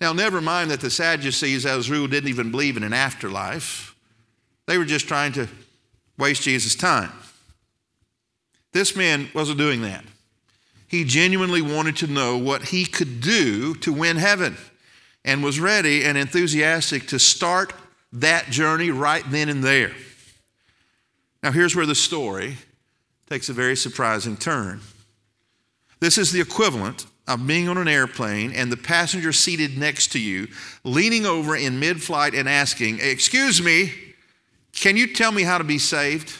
Now, 0.00 0.12
never 0.12 0.40
mind 0.40 0.70
that 0.70 0.80
the 0.80 0.90
Sadducees, 0.90 1.66
as 1.66 1.90
rule, 1.90 2.06
didn't 2.06 2.28
even 2.28 2.50
believe 2.50 2.76
in 2.76 2.82
an 2.82 2.92
afterlife. 2.92 3.94
They 4.66 4.78
were 4.78 4.84
just 4.84 5.06
trying 5.06 5.32
to 5.32 5.48
waste 6.18 6.42
Jesus' 6.42 6.74
time. 6.74 7.12
This 8.72 8.96
man 8.96 9.28
wasn't 9.34 9.58
doing 9.58 9.82
that. 9.82 10.04
He 10.88 11.04
genuinely 11.04 11.62
wanted 11.62 11.96
to 11.98 12.06
know 12.06 12.36
what 12.38 12.62
he 12.62 12.84
could 12.84 13.20
do 13.20 13.74
to 13.76 13.92
win 13.92 14.16
heaven 14.16 14.56
and 15.24 15.42
was 15.42 15.58
ready 15.58 16.04
and 16.04 16.18
enthusiastic 16.18 17.08
to 17.08 17.18
start 17.18 17.72
that 18.12 18.50
journey 18.50 18.90
right 18.90 19.24
then 19.30 19.48
and 19.48 19.62
there. 19.62 19.92
Now, 21.42 21.50
here's 21.52 21.74
where 21.74 21.86
the 21.86 21.94
story 21.94 22.56
takes 23.28 23.48
a 23.48 23.52
very 23.52 23.76
surprising 23.76 24.36
turn. 24.36 24.80
This 26.00 26.18
is 26.18 26.32
the 26.32 26.40
equivalent 26.40 27.06
of 27.26 27.46
being 27.46 27.68
on 27.68 27.78
an 27.78 27.88
airplane 27.88 28.52
and 28.52 28.70
the 28.70 28.76
passenger 28.76 29.32
seated 29.32 29.78
next 29.78 30.12
to 30.12 30.20
you 30.20 30.46
leaning 30.84 31.24
over 31.24 31.56
in 31.56 31.80
mid 31.80 32.02
flight 32.02 32.34
and 32.34 32.48
asking, 32.48 32.98
Excuse 33.00 33.62
me, 33.62 33.92
can 34.72 34.96
you 34.96 35.12
tell 35.12 35.32
me 35.32 35.42
how 35.42 35.58
to 35.58 35.64
be 35.64 35.78
saved? 35.78 36.36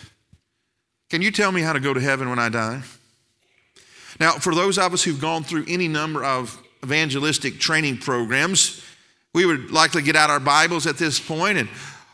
Can 1.09 1.23
you 1.23 1.31
tell 1.31 1.53
me 1.53 1.62
how 1.62 1.73
to 1.73 1.81
go 1.81 1.95
to 1.95 2.00
heaven 2.00 2.29
when 2.29 2.38
I 2.38 2.49
die? 2.49 2.83
Now, 4.21 4.33
for 4.33 4.55
those 4.55 4.79
of 4.79 4.93
us 4.93 5.03
who've 5.03 5.21
gone 5.21 5.45
through 5.45 5.64
any 5.69 5.88
number 5.88 6.23
of 6.23 6.61
evangelistic 6.83 7.59
training 7.59 7.99
programs, 7.99 8.85
we 9.33 9.47
would 9.47 9.71
likely 9.71 10.03
get 10.03 10.17
out 10.17 10.31
our 10.31 10.41
Bibles 10.41 10.87
at 10.87 10.97
this 10.97 11.19
point 11.19 11.59
and 11.59 11.69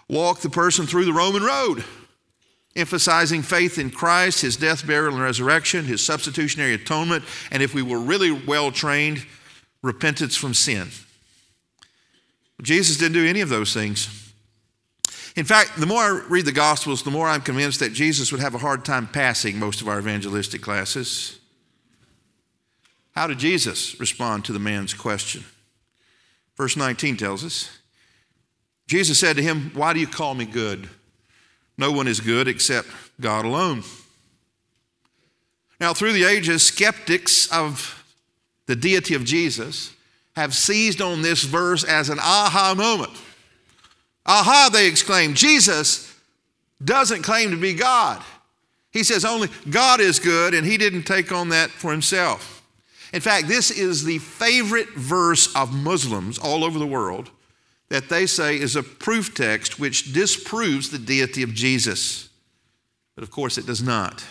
walk 0.09 0.41
the 0.41 0.51
person 0.51 0.87
through 0.87 1.05
the 1.05 1.13
Roman 1.13 1.43
road 1.43 1.85
emphasizing 2.77 3.43
faith 3.43 3.79
in 3.79 3.91
Christ, 3.91 4.43
his 4.43 4.57
death, 4.57 4.87
burial, 4.87 5.15
and 5.15 5.23
resurrection, 5.23 5.85
his 5.85 6.05
substitutionary 6.05 6.75
atonement, 6.75 7.25
and 7.51 7.63
if 7.63 7.75
we 7.75 7.83
were 7.83 7.99
really 7.99 8.31
well 8.31 8.71
trained, 8.71 9.25
repentance 9.83 10.37
from 10.37 10.55
sin. 10.55 10.89
Jesus 12.63 12.97
didn't 12.97 13.15
do 13.15 13.27
any 13.27 13.41
of 13.41 13.49
those 13.49 13.73
things. 13.73 14.33
In 15.37 15.45
fact, 15.45 15.79
the 15.79 15.87
more 15.87 16.03
I 16.03 16.25
read 16.29 16.45
the 16.45 16.53
Gospels, 16.53 17.03
the 17.03 17.11
more 17.11 17.29
I'm 17.29 17.41
convinced 17.41 17.81
that 17.81 17.93
Jesus 17.93 18.33
would 18.33 18.41
have 18.41 18.55
a 18.55 18.59
hard 18.59 18.85
time 18.85 19.07
passing 19.07 19.59
most 19.59 19.81
of 19.81 19.89
our 19.89 19.99
evangelistic 19.99 20.61
classes. 20.61 21.39
How 23.13 23.27
did 23.27 23.39
Jesus 23.39 23.99
respond 23.99 24.45
to 24.45 24.53
the 24.53 24.59
man's 24.59 24.95
question? 24.95 25.45
Verse 26.57 26.77
19 26.77 27.17
tells 27.17 27.45
us 27.45 27.79
Jesus 28.87 29.21
said 29.21 29.37
to 29.37 29.43
him, 29.43 29.71
Why 29.75 29.93
do 29.93 30.01
you 30.01 30.07
call 30.07 30.35
me 30.35 30.45
good? 30.45 30.89
No 31.81 31.91
one 31.91 32.07
is 32.07 32.21
good 32.21 32.47
except 32.47 32.89
God 33.23 33.47
alone. 33.47 33.85
Now, 35.81 35.95
through 35.95 36.13
the 36.13 36.25
ages, 36.25 36.63
skeptics 36.63 37.51
of 37.51 38.05
the 38.67 38.77
deity 38.77 39.15
of 39.15 39.25
Jesus 39.25 39.95
have 40.37 40.55
seized 40.55 41.01
on 41.01 41.23
this 41.23 41.43
verse 41.43 41.83
as 41.83 42.11
an 42.11 42.19
aha 42.19 42.75
moment. 42.77 43.13
Aha, 44.27 44.69
they 44.71 44.87
exclaim, 44.87 45.33
Jesus 45.33 46.15
doesn't 46.85 47.23
claim 47.23 47.51
to 47.51 47.57
be 47.57 47.73
God. 47.73 48.23
He 48.91 49.03
says 49.03 49.25
only 49.25 49.49
God 49.71 50.01
is 50.01 50.19
good, 50.19 50.53
and 50.53 50.67
he 50.67 50.77
didn't 50.77 51.05
take 51.05 51.33
on 51.33 51.49
that 51.49 51.71
for 51.71 51.93
himself. 51.93 52.63
In 53.15 53.23
fact, 53.23 53.49
this 53.49 53.71
is 53.71 54.05
the 54.05 54.19
favorite 54.19 54.91
verse 54.91 55.55
of 55.57 55.73
Muslims 55.73 56.39
all 56.39 56.63
over 56.63 56.79
the 56.79 56.87
world 56.87 57.31
that 57.91 58.09
they 58.09 58.25
say 58.25 58.59
is 58.59 58.77
a 58.77 58.83
proof 58.83 59.35
text 59.35 59.79
which 59.79 60.13
disproves 60.13 60.91
the 60.91 60.99
deity 60.99 61.43
of 61.43 61.53
Jesus. 61.53 62.31
But 63.15 63.25
of 63.25 63.31
course, 63.31 63.59
it 63.59 63.67
does 63.67 63.83
not. 63.83 64.25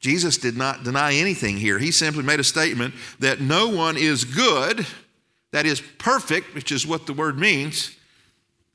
Jesus 0.00 0.36
did 0.36 0.56
not 0.56 0.84
deny 0.84 1.14
anything 1.14 1.56
here. 1.56 1.78
He 1.78 1.90
simply 1.90 2.22
made 2.22 2.38
a 2.38 2.44
statement 2.44 2.94
that 3.18 3.40
no 3.40 3.68
one 3.68 3.96
is 3.96 4.24
good, 4.24 4.86
that 5.50 5.66
is 5.66 5.82
perfect, 5.98 6.54
which 6.54 6.70
is 6.70 6.86
what 6.86 7.06
the 7.06 7.12
word 7.12 7.38
means, 7.38 7.96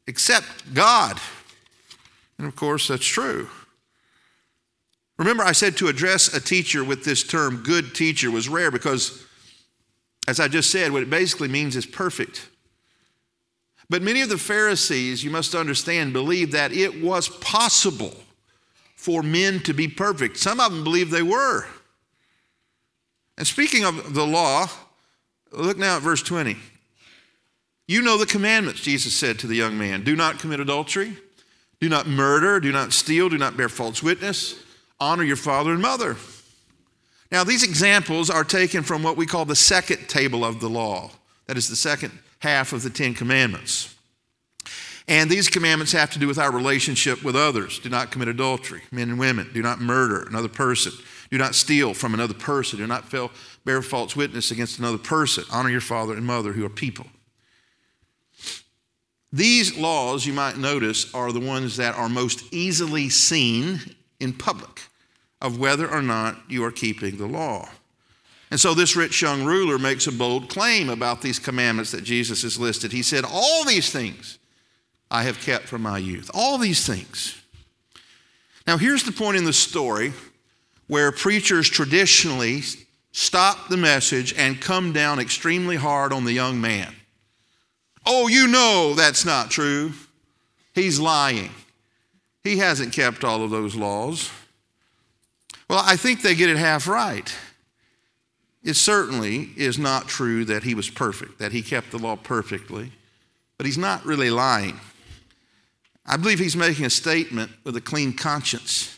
except 0.08 0.74
God. 0.74 1.18
And 2.38 2.48
of 2.48 2.56
course, 2.56 2.90
that's 2.90 3.06
true. 3.06 3.48
Remember, 5.18 5.44
I 5.44 5.52
said 5.52 5.78
to 5.78 5.88
address 5.88 6.34
a 6.34 6.42
teacher 6.42 6.84
with 6.84 7.06
this 7.06 7.24
term, 7.24 7.64
good 7.64 7.94
teacher, 7.94 8.32
was 8.32 8.50
rare 8.50 8.72
because, 8.72 9.24
as 10.28 10.40
I 10.40 10.48
just 10.48 10.72
said, 10.72 10.92
what 10.92 11.04
it 11.04 11.10
basically 11.10 11.48
means 11.48 11.76
is 11.76 11.86
perfect. 11.86 12.50
But 13.90 14.02
many 14.02 14.22
of 14.22 14.30
the 14.30 14.38
Pharisees, 14.38 15.24
you 15.24 15.30
must 15.30 15.56
understand, 15.56 16.14
believed 16.14 16.52
that 16.54 16.72
it 16.72 17.02
was 17.02 17.30
possible 17.30 18.16
for 18.96 19.22
men 19.22 19.60
to 19.62 19.74
be 19.74 19.88
perfect. 19.88 20.38
Some 20.38 20.60
of 20.60 20.72
them 20.72 20.84
believed 20.84 21.12
they 21.12 21.22
were. 21.22 21.66
And 23.38 23.46
speaking 23.46 23.84
of 23.84 24.14
the 24.14 24.26
law, 24.26 24.68
look 25.52 25.78
now 25.78 25.98
at 25.98 26.02
verse 26.02 26.24
20. 26.24 26.56
You 27.88 28.02
know 28.02 28.18
the 28.18 28.26
commandments, 28.26 28.82
Jesus 28.82 29.16
said 29.16 29.40
to 29.40 29.48
the 29.48 29.56
young 29.56 29.78
man 29.78 30.04
do 30.04 30.16
not 30.16 30.40
commit 30.40 30.60
adultery, 30.60 31.18
do 31.82 31.90
not 31.90 32.08
murder, 32.08 32.60
do 32.60 32.72
not 32.72 32.94
steal, 32.94 33.28
do 33.28 33.38
not 33.38 33.58
bear 33.58 33.68
false 33.68 34.02
witness, 34.02 34.56
honor 35.00 35.24
your 35.24 35.36
father 35.36 35.74
and 35.74 35.82
mother. 35.82 36.16
Now, 37.30 37.44
these 37.44 37.64
examples 37.64 38.30
are 38.30 38.44
taken 38.44 38.84
from 38.84 39.04
what 39.04 39.18
we 39.18 39.26
call 39.26 39.44
the 39.44 39.56
second 39.56 40.08
table 40.08 40.46
of 40.46 40.60
the 40.60 40.70
law. 40.70 41.12
That 41.48 41.58
is 41.58 41.68
the 41.68 41.76
second 41.76 42.18
half 42.44 42.74
of 42.74 42.84
the 42.84 42.90
Ten 42.90 43.14
Commandments. 43.14 43.96
And 45.08 45.30
these 45.30 45.48
commandments 45.48 45.94
have 45.94 46.12
to 46.12 46.20
do 46.20 46.28
with 46.28 46.38
our 46.38 46.52
relationship 46.52 47.24
with 47.24 47.38
others. 47.38 47.80
Do 47.80 47.88
not 47.88 48.12
commit 48.12 48.28
adultery, 48.28 48.82
men 48.92 49.10
and 49.10 49.18
women. 49.18 49.50
Do 49.54 49.62
not 49.62 49.80
murder 49.80 50.24
another 50.28 50.50
person. 50.50 50.92
Do 51.32 51.38
not 51.38 51.56
steal 51.56 51.94
from 51.94 52.14
another 52.14 52.34
person. 52.34 52.80
Do 52.80 52.88
not 52.88 53.10
bear 53.64 53.82
false 53.82 54.16
witness 54.18 54.52
against 54.52 54.78
another 54.78 54.98
person. 54.98 55.46
Honor 55.54 55.70
your 55.70 55.82
father 55.82 56.16
and 56.16 56.26
mother 56.26 56.52
who 56.52 56.66
are 56.66 56.70
people. 56.70 57.08
These 59.32 59.78
laws, 59.78 60.26
you 60.26 60.34
might 60.34 60.58
notice, 60.58 61.14
are 61.14 61.32
the 61.32 61.40
ones 61.40 61.78
that 61.78 61.96
are 61.96 62.10
most 62.10 62.54
easily 62.54 63.08
seen 63.08 63.80
in 64.20 64.34
public 64.34 64.82
of 65.42 65.60
whether 65.60 65.90
or 65.90 66.02
not 66.02 66.38
you 66.50 66.64
are 66.66 66.72
keeping 66.72 67.18
the 67.18 67.26
law. 67.26 67.70
And 68.54 68.60
so 68.60 68.76
this 68.76 68.96
rich 68.96 69.20
young 69.20 69.46
ruler 69.46 69.80
makes 69.80 70.06
a 70.06 70.12
bold 70.12 70.48
claim 70.48 70.88
about 70.88 71.24
these 71.24 71.40
commandments 71.40 71.90
that 71.90 72.04
Jesus 72.04 72.44
has 72.44 72.60
listed. 72.60 72.92
He 72.92 73.02
said, 73.02 73.26
All 73.28 73.66
these 73.66 73.92
things 73.92 74.38
I 75.10 75.24
have 75.24 75.40
kept 75.40 75.66
from 75.66 75.82
my 75.82 75.98
youth. 75.98 76.30
All 76.36 76.60
these 76.60 76.86
things. 76.86 77.36
Now, 78.68 78.78
here's 78.78 79.06
the 79.06 79.12
point 79.12 79.38
in 79.38 79.46
the 79.46 79.54
story 79.54 80.14
where 80.86 81.12
preachers 81.12 81.68
traditionally 81.68 82.62
stop 83.12 83.70
the 83.70 83.78
message 83.78 84.36
and 84.38 84.62
come 84.62 84.94
down 84.94 85.18
extremely 85.18 85.78
hard 85.78 86.14
on 86.14 86.24
the 86.24 86.34
young 86.34 86.62
man. 86.62 86.94
Oh, 88.06 88.28
you 88.28 88.48
know 88.48 88.94
that's 88.94 89.26
not 89.26 89.50
true. 89.50 89.94
He's 90.76 91.00
lying. 91.00 91.50
He 92.44 92.60
hasn't 92.60 92.94
kept 92.94 93.24
all 93.24 93.44
of 93.44 93.50
those 93.50 93.76
laws. 93.76 94.30
Well, 95.68 95.82
I 95.84 95.96
think 95.96 96.22
they 96.22 96.36
get 96.36 96.52
it 96.52 96.58
half 96.58 96.88
right. 96.88 97.36
It 98.64 98.76
certainly 98.76 99.50
is 99.58 99.78
not 99.78 100.08
true 100.08 100.46
that 100.46 100.64
he 100.64 100.74
was 100.74 100.90
perfect, 100.90 101.40
that 101.40 101.52
he 101.52 101.62
kept 101.62 101.92
the 101.92 102.00
law 102.00 102.16
perfectly, 102.16 102.92
but 103.58 103.66
he's 103.66 103.78
not 103.78 104.06
really 104.06 104.30
lying. 104.30 104.80
I 106.06 106.18
believe 106.18 106.40
he's 106.40 106.56
making 106.56 106.86
a 106.86 106.90
statement 106.90 107.52
with 107.64 107.76
a 107.76 107.82
clean 107.82 108.14
conscience. 108.14 108.98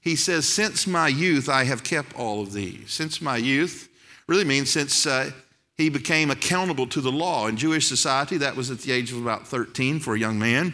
He 0.00 0.16
says, 0.16 0.48
Since 0.48 0.86
my 0.86 1.08
youth, 1.08 1.48
I 1.48 1.64
have 1.64 1.84
kept 1.84 2.14
all 2.14 2.40
of 2.40 2.52
these. 2.52 2.90
Since 2.92 3.20
my 3.20 3.36
youth 3.36 3.88
really 4.26 4.44
means 4.44 4.70
since 4.70 5.06
uh, 5.06 5.30
he 5.76 5.88
became 5.88 6.30
accountable 6.30 6.86
to 6.88 7.00
the 7.00 7.12
law. 7.12 7.46
In 7.46 7.56
Jewish 7.56 7.88
society, 7.88 8.36
that 8.38 8.56
was 8.56 8.70
at 8.70 8.80
the 8.80 8.92
age 8.92 9.12
of 9.12 9.20
about 9.20 9.46
13 9.46 9.98
for 9.98 10.14
a 10.14 10.18
young 10.18 10.38
man. 10.38 10.72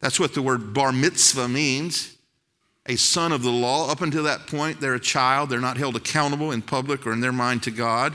That's 0.00 0.18
what 0.18 0.34
the 0.34 0.42
word 0.42 0.72
bar 0.72 0.92
mitzvah 0.92 1.48
means 1.48 2.16
a 2.90 2.96
son 2.96 3.30
of 3.30 3.44
the 3.44 3.52
law. 3.52 3.88
Up 3.88 4.00
until 4.00 4.24
that 4.24 4.48
point, 4.48 4.80
they're 4.80 4.94
a 4.94 5.00
child. 5.00 5.48
They're 5.48 5.60
not 5.60 5.76
held 5.76 5.94
accountable 5.94 6.50
in 6.50 6.60
public 6.60 7.06
or 7.06 7.12
in 7.12 7.20
their 7.20 7.32
mind 7.32 7.62
to 7.62 7.70
God. 7.70 8.14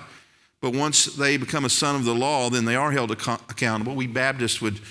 But 0.59 0.73
once 0.73 1.05
they 1.05 1.37
become 1.37 1.63
a 1.63 1.69
son 1.69 1.95
of 1.95 2.03
the 2.03 2.13
law, 2.13 2.49
then 2.49 2.65
they 2.65 2.75
are 2.75 2.91
held 2.91 3.11
ac- 3.11 3.41
accountable. 3.49 3.95
We 3.95 4.07
Baptists 4.07 4.61
would 4.61 4.81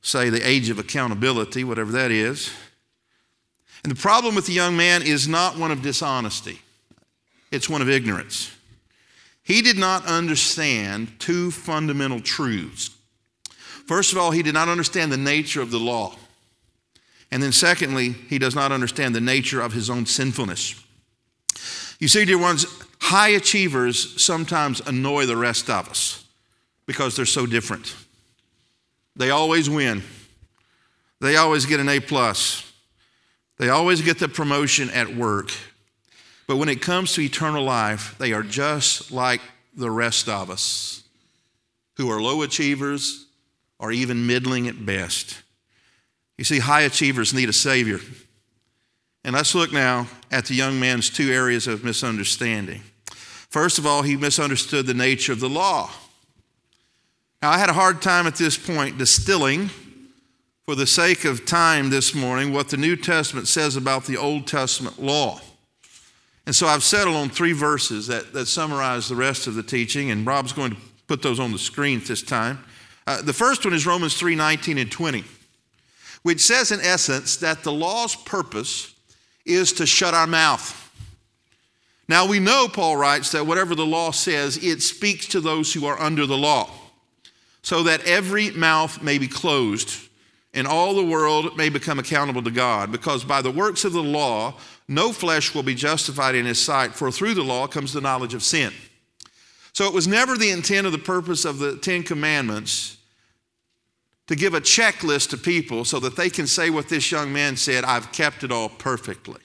say 0.00 0.30
the 0.30 0.46
age 0.48 0.70
of 0.70 0.78
accountability, 0.78 1.64
whatever 1.64 1.92
that 1.92 2.10
is. 2.10 2.50
And 3.84 3.92
the 3.92 4.00
problem 4.00 4.34
with 4.34 4.46
the 4.46 4.54
young 4.54 4.74
man 4.74 5.02
is 5.02 5.28
not 5.28 5.58
one 5.58 5.70
of 5.70 5.82
dishonesty, 5.82 6.60
it's 7.50 7.68
one 7.68 7.82
of 7.82 7.90
ignorance. 7.90 8.50
He 9.42 9.60
did 9.60 9.76
not 9.76 10.06
understand 10.06 11.20
two 11.20 11.50
fundamental 11.50 12.20
truths. 12.20 12.90
First 13.86 14.12
of 14.12 14.18
all, 14.18 14.30
he 14.30 14.42
did 14.42 14.54
not 14.54 14.68
understand 14.68 15.12
the 15.12 15.18
nature 15.18 15.60
of 15.60 15.70
the 15.70 15.78
law. 15.78 16.16
And 17.30 17.42
then, 17.42 17.52
secondly, 17.52 18.10
he 18.10 18.38
does 18.38 18.54
not 18.54 18.72
understand 18.72 19.14
the 19.14 19.20
nature 19.20 19.60
of 19.60 19.72
his 19.72 19.90
own 19.90 20.06
sinfulness. 20.06 20.80
You 21.98 22.08
see, 22.08 22.24
dear 22.24 22.38
ones, 22.38 22.66
high 23.00 23.30
achievers 23.30 24.22
sometimes 24.22 24.80
annoy 24.80 25.26
the 25.26 25.36
rest 25.36 25.68
of 25.70 25.88
us 25.88 26.24
because 26.86 27.16
they're 27.16 27.26
so 27.26 27.46
different. 27.46 27.94
They 29.16 29.30
always 29.30 29.68
win. 29.68 30.02
They 31.20 31.36
always 31.36 31.66
get 31.66 31.80
an 31.80 31.88
A 31.88 32.00
plus. 32.00 32.70
They 33.58 33.70
always 33.70 34.02
get 34.02 34.18
the 34.18 34.28
promotion 34.28 34.90
at 34.90 35.16
work. 35.16 35.50
But 36.46 36.56
when 36.56 36.68
it 36.68 36.82
comes 36.82 37.14
to 37.14 37.22
eternal 37.22 37.64
life, 37.64 38.14
they 38.18 38.32
are 38.32 38.42
just 38.42 39.10
like 39.10 39.40
the 39.74 39.90
rest 39.90 40.28
of 40.28 40.50
us 40.50 41.02
who 41.96 42.10
are 42.10 42.20
low 42.20 42.42
achievers 42.42 43.26
or 43.78 43.90
even 43.90 44.26
middling 44.26 44.68
at 44.68 44.84
best. 44.84 45.42
You 46.38 46.44
see, 46.44 46.58
high 46.58 46.82
achievers 46.82 47.32
need 47.32 47.48
a 47.48 47.52
Savior. 47.52 47.98
And 49.24 49.34
let's 49.34 49.54
look 49.54 49.72
now 49.72 50.06
at 50.30 50.46
the 50.46 50.54
young 50.54 50.78
man's 50.78 51.10
two 51.10 51.32
areas 51.32 51.66
of 51.66 51.82
misunderstanding. 51.82 52.82
First 53.50 53.78
of 53.78 53.86
all, 53.86 54.02
he 54.02 54.16
misunderstood 54.16 54.86
the 54.86 54.94
nature 54.94 55.32
of 55.32 55.40
the 55.40 55.48
law. 55.48 55.90
Now, 57.42 57.50
I 57.50 57.58
had 57.58 57.70
a 57.70 57.74
hard 57.74 58.02
time 58.02 58.26
at 58.26 58.36
this 58.36 58.56
point 58.56 58.98
distilling, 58.98 59.70
for 60.64 60.74
the 60.74 60.86
sake 60.86 61.24
of 61.24 61.46
time 61.46 61.90
this 61.90 62.14
morning, 62.14 62.52
what 62.52 62.68
the 62.68 62.76
New 62.76 62.96
Testament 62.96 63.48
says 63.48 63.76
about 63.76 64.04
the 64.04 64.16
Old 64.16 64.46
Testament 64.46 65.00
law. 65.00 65.40
And 66.44 66.54
so 66.54 66.66
I've 66.66 66.84
settled 66.84 67.16
on 67.16 67.28
three 67.28 67.52
verses 67.52 68.06
that, 68.06 68.32
that 68.32 68.46
summarize 68.46 69.08
the 69.08 69.16
rest 69.16 69.46
of 69.46 69.54
the 69.54 69.62
teaching, 69.62 70.10
and 70.10 70.26
Rob's 70.26 70.52
going 70.52 70.72
to 70.72 70.76
put 71.08 71.22
those 71.22 71.40
on 71.40 71.52
the 71.52 71.58
screen 71.58 72.00
at 72.00 72.06
this 72.06 72.22
time. 72.22 72.64
Uh, 73.06 73.22
the 73.22 73.32
first 73.32 73.64
one 73.64 73.74
is 73.74 73.86
Romans 73.86 74.16
3 74.16 74.34
19 74.34 74.78
and 74.78 74.90
20, 74.90 75.24
which 76.26 76.40
says, 76.40 76.72
in 76.72 76.80
essence, 76.80 77.36
that 77.36 77.62
the 77.62 77.70
law's 77.70 78.16
purpose 78.16 78.92
is 79.44 79.72
to 79.72 79.86
shut 79.86 80.12
our 80.12 80.26
mouth. 80.26 80.82
Now 82.08 82.26
we 82.26 82.40
know, 82.40 82.66
Paul 82.66 82.96
writes, 82.96 83.30
that 83.30 83.46
whatever 83.46 83.76
the 83.76 83.86
law 83.86 84.10
says, 84.10 84.56
it 84.56 84.82
speaks 84.82 85.28
to 85.28 85.40
those 85.40 85.72
who 85.72 85.86
are 85.86 86.00
under 86.00 86.26
the 86.26 86.36
law, 86.36 86.68
so 87.62 87.84
that 87.84 88.04
every 88.06 88.50
mouth 88.50 89.00
may 89.00 89.18
be 89.18 89.28
closed 89.28 90.08
and 90.52 90.66
all 90.66 90.96
the 90.96 91.04
world 91.04 91.56
may 91.56 91.68
become 91.68 92.00
accountable 92.00 92.42
to 92.42 92.50
God, 92.50 92.90
because 92.90 93.22
by 93.22 93.40
the 93.40 93.52
works 93.52 93.84
of 93.84 93.92
the 93.92 94.02
law, 94.02 94.54
no 94.88 95.12
flesh 95.12 95.54
will 95.54 95.62
be 95.62 95.76
justified 95.76 96.34
in 96.34 96.44
his 96.44 96.60
sight, 96.60 96.92
for 96.92 97.12
through 97.12 97.34
the 97.34 97.44
law 97.44 97.68
comes 97.68 97.92
the 97.92 98.00
knowledge 98.00 98.34
of 98.34 98.42
sin. 98.42 98.72
So 99.74 99.86
it 99.86 99.94
was 99.94 100.08
never 100.08 100.36
the 100.36 100.50
intent 100.50 100.88
or 100.88 100.90
the 100.90 100.98
purpose 100.98 101.44
of 101.44 101.60
the 101.60 101.76
Ten 101.76 102.02
Commandments 102.02 102.95
to 104.26 104.36
give 104.36 104.54
a 104.54 104.60
checklist 104.60 105.30
to 105.30 105.36
people 105.36 105.84
so 105.84 106.00
that 106.00 106.16
they 106.16 106.28
can 106.30 106.46
say 106.46 106.70
what 106.70 106.88
this 106.88 107.10
young 107.10 107.32
man 107.32 107.56
said 107.56 107.84
I've 107.84 108.12
kept 108.12 108.42
it 108.44 108.52
all 108.52 108.68
perfectly. 108.68 109.40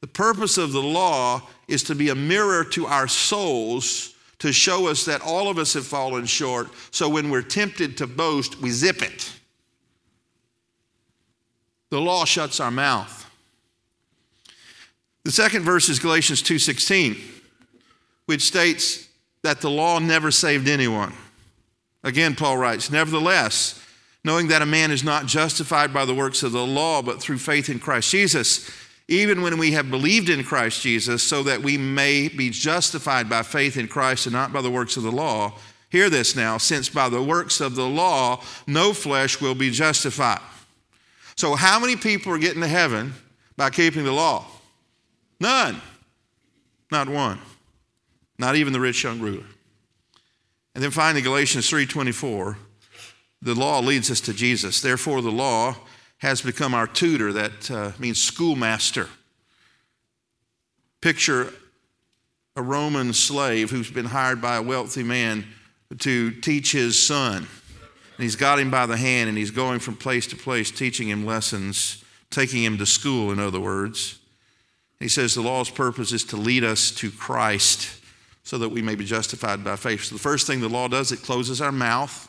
The 0.00 0.06
purpose 0.06 0.58
of 0.58 0.72
the 0.72 0.82
law 0.82 1.42
is 1.66 1.82
to 1.84 1.94
be 1.94 2.08
a 2.08 2.14
mirror 2.14 2.64
to 2.64 2.86
our 2.86 3.08
souls 3.08 4.14
to 4.38 4.52
show 4.52 4.86
us 4.86 5.04
that 5.06 5.20
all 5.20 5.48
of 5.48 5.58
us 5.58 5.74
have 5.74 5.86
fallen 5.86 6.24
short. 6.24 6.68
So 6.92 7.08
when 7.08 7.30
we're 7.30 7.42
tempted 7.42 7.96
to 7.96 8.06
boast, 8.06 8.60
we 8.60 8.70
zip 8.70 9.02
it. 9.02 9.32
The 11.90 12.00
law 12.00 12.24
shuts 12.24 12.60
our 12.60 12.70
mouth. 12.70 13.26
The 15.24 15.32
second 15.32 15.64
verse 15.64 15.88
is 15.88 15.98
Galatians 15.98 16.42
2:16, 16.42 17.18
which 18.26 18.42
states 18.42 19.08
that 19.42 19.60
the 19.60 19.70
law 19.70 19.98
never 19.98 20.30
saved 20.30 20.68
anyone. 20.68 21.14
Again, 22.04 22.36
Paul 22.36 22.58
writes, 22.58 22.90
Nevertheless, 22.90 23.80
knowing 24.24 24.48
that 24.48 24.62
a 24.62 24.66
man 24.66 24.90
is 24.90 25.04
not 25.04 25.26
justified 25.26 25.92
by 25.92 26.04
the 26.04 26.14
works 26.14 26.42
of 26.42 26.52
the 26.52 26.66
law, 26.66 27.02
but 27.02 27.20
through 27.20 27.38
faith 27.38 27.68
in 27.68 27.78
Christ 27.78 28.10
Jesus, 28.10 28.70
even 29.08 29.40
when 29.40 29.58
we 29.58 29.72
have 29.72 29.90
believed 29.90 30.28
in 30.28 30.44
Christ 30.44 30.82
Jesus, 30.82 31.22
so 31.22 31.42
that 31.44 31.62
we 31.62 31.78
may 31.78 32.28
be 32.28 32.50
justified 32.50 33.28
by 33.28 33.42
faith 33.42 33.76
in 33.76 33.88
Christ 33.88 34.26
and 34.26 34.34
not 34.34 34.52
by 34.52 34.60
the 34.60 34.70
works 34.70 34.96
of 34.96 35.02
the 35.02 35.12
law. 35.12 35.54
Hear 35.90 36.10
this 36.10 36.36
now, 36.36 36.58
since 36.58 36.90
by 36.90 37.08
the 37.08 37.22
works 37.22 37.60
of 37.60 37.74
the 37.74 37.88
law, 37.88 38.42
no 38.66 38.92
flesh 38.92 39.40
will 39.40 39.54
be 39.54 39.70
justified. 39.70 40.40
So, 41.36 41.54
how 41.54 41.80
many 41.80 41.96
people 41.96 42.32
are 42.32 42.38
getting 42.38 42.60
to 42.60 42.68
heaven 42.68 43.14
by 43.56 43.70
keeping 43.70 44.04
the 44.04 44.12
law? 44.12 44.44
None. 45.40 45.80
Not 46.90 47.08
one. 47.08 47.38
Not 48.38 48.56
even 48.56 48.72
the 48.72 48.80
rich 48.80 49.04
young 49.04 49.20
ruler. 49.20 49.44
And 50.74 50.84
then 50.84 50.90
finally, 50.90 51.22
Galatians 51.22 51.68
3:24, 51.68 52.56
the 53.40 53.54
law 53.54 53.80
leads 53.80 54.10
us 54.10 54.20
to 54.22 54.32
Jesus. 54.32 54.80
Therefore, 54.80 55.22
the 55.22 55.30
law 55.30 55.76
has 56.18 56.42
become 56.42 56.74
our 56.74 56.86
tutor. 56.86 57.32
That 57.32 57.70
uh, 57.70 57.92
means 57.98 58.20
schoolmaster. 58.20 59.08
Picture 61.00 61.52
a 62.56 62.62
Roman 62.62 63.12
slave 63.12 63.70
who's 63.70 63.90
been 63.90 64.06
hired 64.06 64.42
by 64.42 64.56
a 64.56 64.62
wealthy 64.62 65.04
man 65.04 65.46
to 65.98 66.32
teach 66.32 66.72
his 66.72 67.00
son. 67.00 67.36
And 67.36 68.24
he's 68.24 68.34
got 68.34 68.58
him 68.58 68.68
by 68.68 68.86
the 68.86 68.96
hand 68.96 69.28
and 69.28 69.38
he's 69.38 69.52
going 69.52 69.78
from 69.78 69.94
place 69.94 70.26
to 70.28 70.36
place, 70.36 70.72
teaching 70.72 71.08
him 71.08 71.24
lessons, 71.24 72.02
taking 72.30 72.64
him 72.64 72.76
to 72.78 72.86
school, 72.86 73.30
in 73.30 73.38
other 73.38 73.60
words. 73.60 74.18
He 74.98 75.06
says 75.06 75.34
the 75.34 75.40
law's 75.40 75.70
purpose 75.70 76.10
is 76.10 76.24
to 76.24 76.36
lead 76.36 76.64
us 76.64 76.90
to 76.96 77.12
Christ 77.12 78.00
so 78.42 78.58
that 78.58 78.70
we 78.70 78.82
may 78.82 78.96
be 78.96 79.04
justified 79.04 79.62
by 79.62 79.76
faith. 79.76 80.04
So 80.04 80.16
the 80.16 80.20
first 80.20 80.48
thing 80.48 80.60
the 80.60 80.68
law 80.68 80.88
does, 80.88 81.12
it 81.12 81.22
closes 81.22 81.60
our 81.60 81.70
mouth 81.70 82.27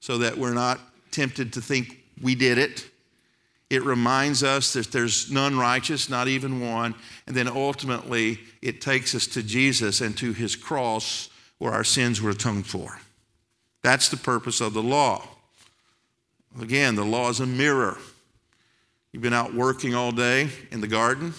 so 0.00 0.18
that 0.18 0.36
we're 0.36 0.54
not 0.54 0.80
tempted 1.10 1.52
to 1.52 1.60
think 1.60 2.02
we 2.20 2.34
did 2.34 2.58
it. 2.58 2.88
It 3.68 3.84
reminds 3.84 4.42
us 4.42 4.72
that 4.72 4.90
there's 4.90 5.30
none 5.30 5.56
righteous, 5.56 6.10
not 6.10 6.26
even 6.26 6.60
one. 6.60 6.94
And 7.26 7.36
then 7.36 7.46
ultimately, 7.46 8.40
it 8.60 8.80
takes 8.80 9.14
us 9.14 9.26
to 9.28 9.42
Jesus 9.42 10.00
and 10.00 10.16
to 10.18 10.32
his 10.32 10.56
cross 10.56 11.30
where 11.58 11.72
our 11.72 11.84
sins 11.84 12.20
were 12.20 12.30
atoned 12.30 12.66
for. 12.66 12.98
That's 13.82 14.08
the 14.08 14.16
purpose 14.16 14.60
of 14.60 14.74
the 14.74 14.82
law. 14.82 15.22
Again, 16.60 16.96
the 16.96 17.04
law 17.04 17.28
is 17.28 17.38
a 17.38 17.46
mirror. 17.46 17.96
You've 19.12 19.22
been 19.22 19.32
out 19.32 19.54
working 19.54 19.94
all 19.94 20.10
day 20.10 20.48
in 20.72 20.80
the 20.80 20.88
garden. 20.88 21.34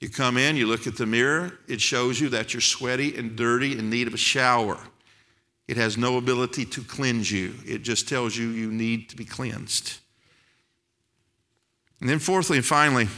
You 0.00 0.08
come 0.08 0.36
in, 0.36 0.56
you 0.56 0.66
look 0.66 0.86
at 0.86 0.96
the 0.96 1.06
mirror, 1.06 1.58
it 1.66 1.80
shows 1.80 2.20
you 2.20 2.28
that 2.28 2.54
you're 2.54 2.60
sweaty 2.60 3.16
and 3.16 3.34
dirty 3.34 3.76
in 3.76 3.90
need 3.90 4.06
of 4.06 4.14
a 4.14 4.18
shower. 4.18 4.78
It 5.68 5.76
has 5.76 5.98
no 5.98 6.16
ability 6.16 6.64
to 6.64 6.82
cleanse 6.82 7.30
you, 7.30 7.54
it 7.66 7.82
just 7.82 8.08
tells 8.08 8.36
you 8.36 8.48
you 8.48 8.72
need 8.72 9.10
to 9.10 9.16
be 9.16 9.26
cleansed. 9.26 9.98
And 12.00 12.08
then, 12.08 12.18
fourthly 12.18 12.56
and 12.56 12.66
finally, 12.66 13.08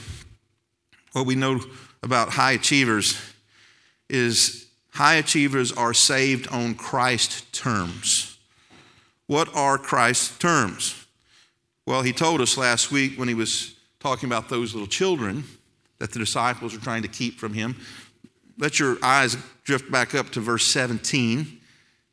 what 1.13 1.27
we 1.27 1.37
know 1.37 1.61
about 2.03 2.31
high 2.31 2.53
achievers 2.53 3.21
is 4.09 4.67
high 4.91 5.17
achievers 5.17 5.71
are 5.71 5.95
saved 5.95 6.49
on 6.49 6.75
Christ 6.75 7.53
terms. 7.53 8.39
What 9.27 9.55
are 9.55 9.79
Christ's 9.79 10.37
terms? 10.39 11.07
Well, 11.87 12.03
he 12.03 12.13
told 12.13 12.41
us 12.41 12.57
last 12.57 12.91
week 12.91 13.19
when 13.19 13.29
he 13.29 13.35
was 13.35 13.77
talking 14.01 14.29
about 14.29 14.49
those 14.49 14.75
little 14.75 14.89
children 14.89 15.45
that 15.99 16.13
the 16.13 16.19
disciples 16.19 16.75
are 16.75 16.81
trying 16.81 17.03
to 17.03 17.09
keep 17.09 17.39
from 17.39 17.53
him. 17.53 17.77
Let 18.59 18.79
your 18.79 18.97
eyes 19.03 19.37
drift 19.63 19.91
back 19.91 20.15
up 20.15 20.31
to 20.31 20.41
verse 20.41 20.65
17 20.65 21.60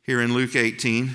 here 0.08 0.22
in 0.22 0.32
Luke 0.32 0.56
18. 0.56 1.14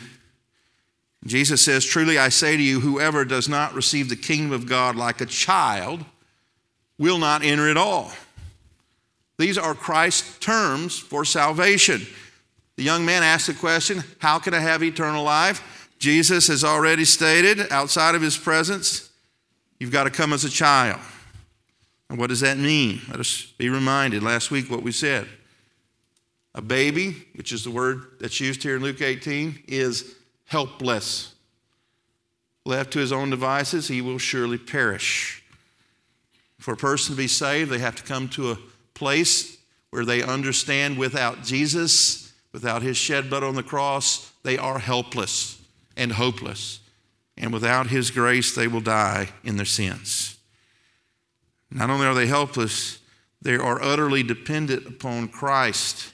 Jesus 1.25 1.65
says, 1.65 1.83
Truly 1.83 2.19
I 2.19 2.29
say 2.29 2.55
to 2.55 2.61
you, 2.61 2.79
whoever 2.79 3.25
does 3.25 3.49
not 3.49 3.73
receive 3.73 4.07
the 4.07 4.15
kingdom 4.15 4.51
of 4.51 4.69
God 4.69 4.95
like 4.95 5.19
a 5.19 5.25
child 5.25 6.05
will 6.99 7.17
not 7.17 7.43
enter 7.43 7.67
at 7.67 7.75
all. 7.75 8.11
These 9.39 9.57
are 9.57 9.73
Christ's 9.73 10.37
terms 10.37 10.99
for 10.99 11.25
salvation. 11.25 12.05
The 12.75 12.83
young 12.83 13.03
man 13.03 13.23
asked 13.23 13.47
the 13.47 13.55
question, 13.55 14.03
How 14.19 14.37
can 14.37 14.53
I 14.53 14.59
have 14.59 14.83
eternal 14.83 15.23
life? 15.23 15.89
Jesus 15.97 16.47
has 16.49 16.63
already 16.63 17.03
stated, 17.03 17.71
outside 17.71 18.13
of 18.13 18.21
his 18.21 18.37
presence, 18.37 19.09
you've 19.79 19.91
got 19.91 20.03
to 20.03 20.11
come 20.11 20.33
as 20.33 20.43
a 20.43 20.51
child. 20.51 21.01
And 22.11 22.19
what 22.19 22.27
does 22.27 22.41
that 22.41 22.59
mean? 22.59 23.01
Let 23.09 23.19
us 23.19 23.53
be 23.57 23.69
reminded 23.69 24.21
last 24.21 24.51
week 24.51 24.69
what 24.69 24.83
we 24.83 24.91
said. 24.91 25.27
A 26.55 26.61
baby, 26.61 27.25
which 27.35 27.51
is 27.51 27.63
the 27.63 27.71
word 27.71 28.03
that's 28.19 28.39
used 28.39 28.63
here 28.63 28.75
in 28.75 28.81
Luke 28.83 29.01
18, 29.01 29.63
is 29.67 30.15
helpless. 30.45 31.33
Left 32.65 32.93
to 32.93 32.99
his 32.99 33.11
own 33.11 33.29
devices, 33.29 33.87
he 33.87 34.01
will 34.01 34.19
surely 34.19 34.57
perish. 34.57 35.43
For 36.59 36.75
a 36.75 36.77
person 36.77 37.15
to 37.15 37.17
be 37.21 37.27
saved, 37.27 37.69
they 37.69 37.79
have 37.79 37.95
to 37.95 38.03
come 38.03 38.29
to 38.29 38.51
a 38.51 38.57
place 38.93 39.57
where 39.89 40.05
they 40.05 40.23
understand 40.23 40.97
without 40.97 41.43
Jesus, 41.43 42.31
without 42.51 42.81
his 42.81 42.97
shed 42.97 43.29
blood 43.29 43.43
on 43.43 43.55
the 43.55 43.63
cross, 43.63 44.31
they 44.43 44.57
are 44.57 44.79
helpless 44.79 45.59
and 45.97 46.13
hopeless. 46.13 46.79
And 47.35 47.51
without 47.51 47.87
his 47.87 48.11
grace, 48.11 48.53
they 48.55 48.67
will 48.67 48.79
die 48.79 49.29
in 49.43 49.57
their 49.57 49.65
sins. 49.65 50.37
Not 51.71 51.89
only 51.89 52.05
are 52.05 52.13
they 52.13 52.27
helpless, 52.27 52.99
they 53.41 53.55
are 53.55 53.81
utterly 53.81 54.23
dependent 54.23 54.85
upon 54.85 55.27
Christ. 55.27 56.12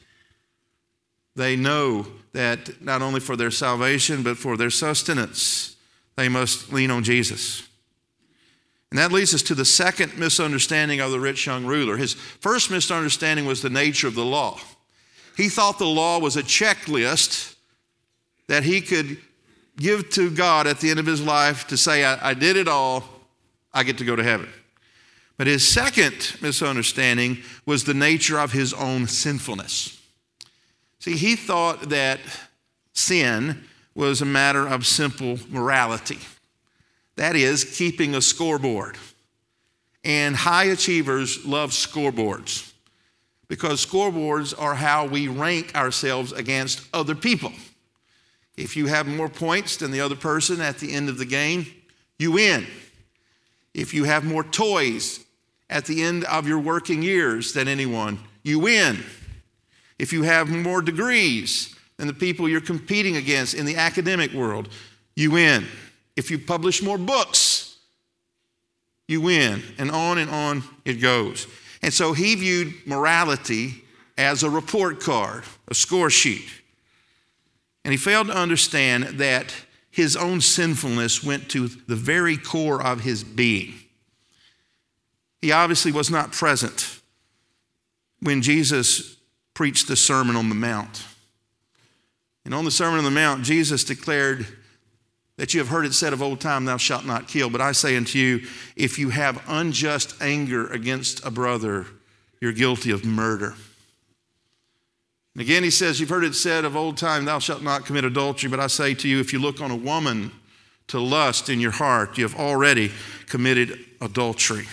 They 1.39 1.55
know 1.55 2.05
that 2.33 2.81
not 2.81 3.01
only 3.01 3.21
for 3.21 3.37
their 3.37 3.49
salvation, 3.49 4.23
but 4.23 4.37
for 4.37 4.57
their 4.57 4.69
sustenance, 4.69 5.77
they 6.17 6.27
must 6.27 6.73
lean 6.73 6.91
on 6.91 7.01
Jesus. 7.01 7.65
And 8.91 8.99
that 8.99 9.13
leads 9.13 9.33
us 9.33 9.41
to 9.43 9.55
the 9.55 9.63
second 9.63 10.17
misunderstanding 10.17 10.99
of 10.99 11.11
the 11.11 11.19
rich 11.19 11.45
young 11.45 11.65
ruler. 11.65 11.95
His 11.95 12.13
first 12.13 12.69
misunderstanding 12.69 13.45
was 13.45 13.61
the 13.61 13.69
nature 13.69 14.05
of 14.05 14.15
the 14.15 14.25
law. 14.25 14.59
He 15.37 15.47
thought 15.47 15.79
the 15.79 15.85
law 15.85 16.19
was 16.19 16.35
a 16.35 16.43
checklist 16.43 17.55
that 18.47 18.63
he 18.63 18.81
could 18.81 19.17
give 19.77 20.09
to 20.09 20.29
God 20.29 20.67
at 20.67 20.81
the 20.81 20.89
end 20.89 20.99
of 20.99 21.05
his 21.05 21.21
life 21.21 21.67
to 21.67 21.77
say, 21.77 22.03
I, 22.03 22.31
I 22.31 22.33
did 22.33 22.57
it 22.57 22.67
all, 22.67 23.05
I 23.73 23.83
get 23.83 23.97
to 23.99 24.03
go 24.03 24.17
to 24.17 24.23
heaven. 24.23 24.49
But 25.37 25.47
his 25.47 25.65
second 25.65 26.35
misunderstanding 26.41 27.37
was 27.65 27.85
the 27.85 27.93
nature 27.93 28.39
of 28.39 28.51
his 28.51 28.73
own 28.73 29.07
sinfulness. 29.07 29.98
See, 30.99 31.15
he 31.15 31.35
thought 31.35 31.89
that 31.89 32.19
sin 32.93 33.63
was 33.95 34.21
a 34.21 34.25
matter 34.25 34.67
of 34.67 34.85
simple 34.85 35.39
morality. 35.49 36.19
That 37.15 37.35
is, 37.35 37.63
keeping 37.77 38.15
a 38.15 38.21
scoreboard. 38.21 38.97
And 40.03 40.35
high 40.35 40.65
achievers 40.65 41.45
love 41.45 41.71
scoreboards 41.71 42.71
because 43.49 43.85
scoreboards 43.85 44.53
are 44.57 44.75
how 44.75 45.05
we 45.05 45.27
rank 45.27 45.75
ourselves 45.75 46.31
against 46.31 46.87
other 46.93 47.15
people. 47.15 47.51
If 48.55 48.77
you 48.77 48.87
have 48.87 49.07
more 49.07 49.27
points 49.27 49.77
than 49.77 49.91
the 49.91 50.01
other 50.01 50.15
person 50.15 50.61
at 50.61 50.77
the 50.77 50.93
end 50.93 51.09
of 51.09 51.17
the 51.17 51.25
game, 51.25 51.65
you 52.17 52.33
win. 52.33 52.67
If 53.73 53.93
you 53.93 54.03
have 54.05 54.23
more 54.23 54.43
toys 54.43 55.25
at 55.69 55.85
the 55.85 56.03
end 56.03 56.23
of 56.25 56.47
your 56.47 56.59
working 56.59 57.01
years 57.01 57.53
than 57.53 57.67
anyone, 57.67 58.19
you 58.43 58.59
win. 58.59 59.03
If 59.99 60.13
you 60.13 60.23
have 60.23 60.49
more 60.49 60.81
degrees 60.81 61.75
than 61.97 62.07
the 62.07 62.13
people 62.13 62.47
you're 62.47 62.61
competing 62.61 63.17
against 63.17 63.53
in 63.53 63.65
the 63.65 63.75
academic 63.75 64.31
world, 64.31 64.69
you 65.15 65.31
win. 65.31 65.67
If 66.15 66.31
you 66.31 66.39
publish 66.39 66.81
more 66.81 66.97
books, 66.97 67.77
you 69.07 69.21
win. 69.21 69.61
And 69.77 69.91
on 69.91 70.17
and 70.17 70.31
on 70.31 70.63
it 70.85 70.95
goes. 70.95 71.45
And 71.81 71.93
so 71.93 72.13
he 72.13 72.35
viewed 72.35 72.73
morality 72.87 73.83
as 74.17 74.43
a 74.43 74.49
report 74.49 75.01
card, 75.01 75.43
a 75.67 75.73
score 75.73 76.09
sheet. 76.09 76.49
And 77.83 77.91
he 77.91 77.97
failed 77.97 78.27
to 78.27 78.35
understand 78.35 79.03
that 79.19 79.53
his 79.91 80.15
own 80.15 80.41
sinfulness 80.41 81.23
went 81.23 81.49
to 81.49 81.67
the 81.67 81.95
very 81.95 82.37
core 82.37 82.81
of 82.81 83.01
his 83.01 83.23
being. 83.23 83.73
He 85.41 85.51
obviously 85.51 85.91
was 85.91 86.09
not 86.09 86.31
present 86.31 86.99
when 88.19 88.41
Jesus 88.41 89.15
preached 89.59 89.89
the 89.89 89.95
Sermon 89.97 90.37
on 90.37 90.47
the 90.47 90.55
Mount. 90.55 91.03
And 92.45 92.53
on 92.53 92.63
the 92.63 92.71
Sermon 92.71 92.99
on 92.99 93.03
the 93.03 93.11
Mount, 93.11 93.43
Jesus 93.43 93.83
declared 93.83 94.47
that 95.35 95.53
you 95.53 95.59
have 95.59 95.67
heard 95.67 95.85
it 95.85 95.93
said 95.93 96.13
of 96.13 96.21
old 96.21 96.39
time, 96.39 96.63
Thou 96.63 96.77
shalt 96.77 97.03
not 97.03 97.27
kill. 97.27 97.49
But 97.49 97.59
I 97.59 97.73
say 97.73 97.97
unto 97.97 98.17
you, 98.17 98.47
if 98.77 98.97
you 98.97 99.09
have 99.09 99.43
unjust 99.49 100.15
anger 100.21 100.67
against 100.67 101.25
a 101.25 101.29
brother, 101.29 101.87
you're 102.39 102.53
guilty 102.53 102.89
of 102.91 103.03
murder. 103.03 103.53
And 105.35 105.41
again, 105.41 105.63
he 105.63 105.71
says, 105.71 105.99
You've 105.99 106.07
heard 106.07 106.23
it 106.23 106.35
said 106.35 106.63
of 106.63 106.77
old 106.77 106.95
time, 106.95 107.25
Thou 107.25 107.39
shalt 107.39 107.61
not 107.61 107.85
commit 107.85 108.05
adultery. 108.05 108.49
But 108.49 108.61
I 108.61 108.67
say 108.67 108.93
to 108.93 109.09
you, 109.09 109.19
if 109.19 109.33
you 109.33 109.39
look 109.39 109.59
on 109.59 109.71
a 109.71 109.75
woman 109.75 110.31
to 110.87 111.01
lust 111.01 111.49
in 111.49 111.59
your 111.59 111.71
heart, 111.71 112.17
you 112.17 112.23
have 112.23 112.39
already 112.39 112.93
committed 113.25 113.77
adultery. 113.99 114.67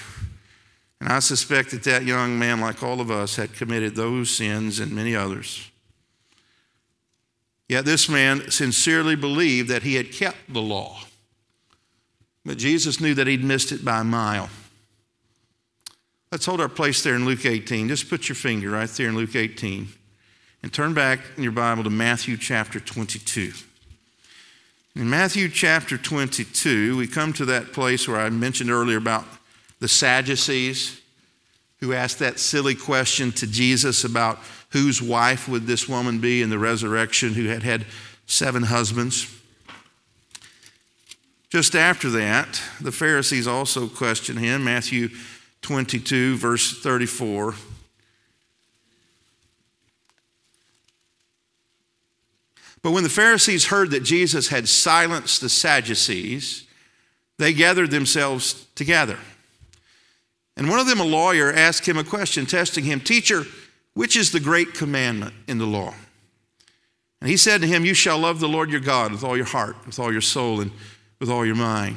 And 1.01 1.11
I 1.11 1.19
suspect 1.19 1.71
that 1.73 1.85
that 1.85 2.05
young 2.05 2.39
man, 2.39 2.61
like 2.61 2.83
all 2.83 3.01
of 3.01 3.11
us, 3.11 3.37
had 3.37 3.55
committed 3.55 3.95
those 3.95 4.31
sins 4.31 4.81
and 4.81 4.93
many 4.93 5.15
others. 5.15 5.71
Yet 7.69 7.85
this 7.85 8.09
man 8.09 8.51
sincerely 8.51 9.17
believed 9.17 9.69
that 9.69 9.83
he 9.83 9.97
had 9.97 10.13
kept 10.13 10.53
the 10.53 10.63
law. 10.63 11.01
But 12.45 12.59
Jesus 12.59 13.01
knew 13.01 13.15
that 13.15 13.27
he'd 13.27 13.43
missed 13.43 13.73
it 13.73 13.85
by 13.85 14.01
a 14.01 14.05
mile. 14.05 14.49
Let's 16.31 16.47
hold 16.47 16.61
our 16.61 16.69
place 16.69 17.03
there 17.03 17.15
in 17.15 17.25
Luke 17.25 17.45
18. 17.45 17.89
Just 17.89 18.09
put 18.09 18.29
your 18.29 18.37
finger 18.37 18.71
right 18.71 18.89
there 18.89 19.09
in 19.09 19.17
Luke 19.17 19.35
18 19.35 19.89
and 20.63 20.73
turn 20.73 20.95
back 20.95 21.21
in 21.37 21.43
your 21.43 21.53
Bible 21.53 21.85
to 21.85 21.91
Matthew 21.91 22.37
chapter 22.37 22.81
22. 22.81 23.53
In 24.95 25.11
Matthew 25.11 25.49
chapter 25.49 25.99
22, 25.99 26.97
we 26.97 27.07
come 27.07 27.33
to 27.35 27.45
that 27.45 27.73
place 27.73 28.09
where 28.09 28.19
I 28.19 28.31
mentioned 28.31 28.71
earlier 28.71 28.97
about 28.97 29.25
the 29.81 29.89
Sadducees 29.89 31.01
who 31.81 31.93
asked 31.93 32.19
that 32.19 32.39
silly 32.39 32.75
question 32.75 33.33
to 33.33 33.47
Jesus 33.47 34.05
about 34.05 34.39
whose 34.71 35.03
wife 35.03 35.49
would 35.49 35.67
this 35.67 35.89
woman 35.89 36.19
be 36.19 36.43
in 36.43 36.51
the 36.51 36.59
resurrection 36.59 37.35
who 37.35 37.47
had 37.47 37.63
had 37.63 37.87
seven 38.27 38.65
husbands. 38.65 39.33
Just 41.51 41.75
after 41.75 42.11
that, 42.11 42.61
the 42.81 42.93
Pharisees 42.93 43.47
also 43.47 43.87
questioned 43.89 44.39
him. 44.39 44.65
Matthew 44.65 45.11
22, 45.63 46.37
verse 46.37 46.81
34. 46.81 47.55
But 52.83 52.93
when 52.93 53.03
the 53.03 53.09
Pharisees 53.09 53.67
heard 53.67 53.91
that 53.91 54.03
Jesus 54.03 54.49
had 54.49 54.69
silenced 54.69 55.41
the 55.41 55.49
Sadducees, 55.49 56.67
they 57.39 57.53
gathered 57.53 57.91
themselves 57.91 58.67
together. 58.75 59.19
And 60.57 60.69
one 60.69 60.79
of 60.79 60.87
them, 60.87 61.01
a 61.01 61.05
lawyer, 61.05 61.53
asked 61.53 61.87
him 61.87 61.99
a 61.99 62.05
question, 62.05 62.47
testing 62.47 62.85
him 62.85 63.01
Teacher, 63.01 63.45
which 63.95 64.17
is 64.17 64.33
the 64.33 64.41
great 64.41 64.75
commandment 64.75 65.35
in 65.47 65.59
the 65.59 65.67
law? 65.67 65.95
And 67.21 67.31
he 67.31 67.37
said 67.37 67.61
to 67.61 67.67
him, 67.67 67.85
You 67.85 67.95
shall 67.95 68.19
love 68.19 68.41
the 68.41 68.49
Lord 68.49 68.71
your 68.71 68.81
God 68.81 69.13
with 69.13 69.25
all 69.25 69.37
your 69.37 69.47
heart, 69.47 69.77
with 69.87 69.99
all 69.99 70.13
your 70.13 70.21
soul, 70.21 70.61
and 70.61 70.71
with 71.21 71.31
all 71.31 71.45
your 71.45 71.55
mind. 71.55 71.97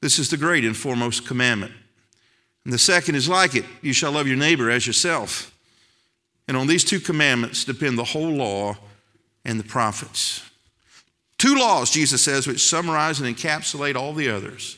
This 0.00 0.18
is 0.18 0.30
the 0.30 0.36
great 0.36 0.64
and 0.64 0.76
foremost 0.76 1.26
commandment. 1.26 1.72
And 2.64 2.72
the 2.72 2.78
second 2.78 3.14
is 3.14 3.28
like 3.28 3.54
it 3.54 3.64
you 3.82 3.92
shall 3.92 4.12
love 4.12 4.26
your 4.26 4.36
neighbor 4.36 4.70
as 4.70 4.86
yourself. 4.86 5.56
And 6.46 6.56
on 6.56 6.66
these 6.66 6.84
two 6.84 7.00
commandments 7.00 7.64
depend 7.64 7.96
the 7.96 8.04
whole 8.04 8.30
law 8.30 8.76
and 9.44 9.58
the 9.58 9.64
prophets. 9.64 10.42
Two 11.38 11.54
laws, 11.54 11.90
Jesus 11.90 12.22
says, 12.22 12.46
which 12.46 12.68
summarize 12.68 13.20
and 13.20 13.34
encapsulate 13.34 13.96
all 13.96 14.12
the 14.12 14.28
others 14.28 14.76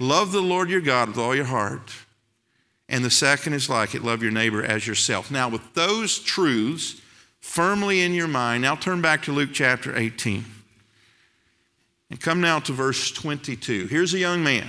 love 0.00 0.32
the 0.32 0.40
Lord 0.40 0.70
your 0.70 0.80
God 0.80 1.08
with 1.08 1.18
all 1.18 1.34
your 1.34 1.44
heart. 1.44 1.92
And 2.88 3.04
the 3.04 3.10
second 3.10 3.52
is 3.52 3.68
like 3.68 3.94
it 3.94 4.02
love 4.02 4.22
your 4.22 4.32
neighbor 4.32 4.64
as 4.64 4.86
yourself. 4.86 5.30
Now, 5.30 5.48
with 5.48 5.74
those 5.74 6.18
truths 6.18 7.00
firmly 7.40 8.00
in 8.00 8.14
your 8.14 8.28
mind, 8.28 8.62
now 8.62 8.76
turn 8.76 9.02
back 9.02 9.22
to 9.24 9.32
Luke 9.32 9.50
chapter 9.52 9.96
18. 9.96 10.44
And 12.10 12.20
come 12.20 12.40
now 12.40 12.58
to 12.60 12.72
verse 12.72 13.10
22. 13.10 13.86
Here's 13.86 14.14
a 14.14 14.18
young 14.18 14.42
man 14.42 14.68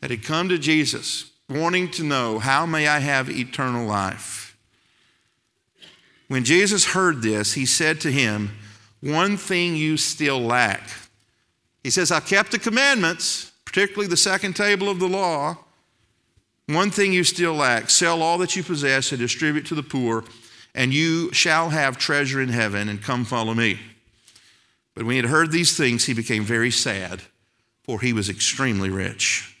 that 0.00 0.10
had 0.10 0.24
come 0.24 0.48
to 0.48 0.58
Jesus 0.58 1.30
wanting 1.48 1.90
to 1.92 2.02
know, 2.02 2.38
How 2.38 2.64
may 2.64 2.88
I 2.88 3.00
have 3.00 3.28
eternal 3.28 3.86
life? 3.86 4.56
When 6.28 6.44
Jesus 6.44 6.86
heard 6.86 7.20
this, 7.20 7.52
he 7.52 7.66
said 7.66 8.00
to 8.00 8.10
him, 8.10 8.52
One 9.00 9.36
thing 9.36 9.76
you 9.76 9.98
still 9.98 10.40
lack. 10.40 10.88
He 11.82 11.90
says, 11.90 12.10
I've 12.10 12.26
kept 12.26 12.50
the 12.50 12.58
commandments, 12.58 13.52
particularly 13.66 14.08
the 14.08 14.16
second 14.16 14.56
table 14.56 14.88
of 14.88 15.00
the 15.00 15.08
law. 15.08 15.58
One 16.66 16.90
thing 16.90 17.12
you 17.12 17.24
still 17.24 17.54
lack 17.54 17.90
sell 17.90 18.22
all 18.22 18.38
that 18.38 18.56
you 18.56 18.62
possess 18.62 19.12
and 19.12 19.20
distribute 19.20 19.66
to 19.66 19.74
the 19.74 19.82
poor, 19.82 20.24
and 20.74 20.92
you 20.92 21.32
shall 21.32 21.70
have 21.70 21.98
treasure 21.98 22.40
in 22.40 22.48
heaven, 22.48 22.88
and 22.88 23.02
come 23.02 23.24
follow 23.24 23.54
me. 23.54 23.78
But 24.94 25.04
when 25.04 25.12
he 25.12 25.22
had 25.22 25.30
heard 25.30 25.50
these 25.50 25.76
things, 25.76 26.06
he 26.06 26.14
became 26.14 26.44
very 26.44 26.70
sad, 26.70 27.22
for 27.82 28.00
he 28.00 28.12
was 28.12 28.28
extremely 28.28 28.90
rich. 28.90 29.54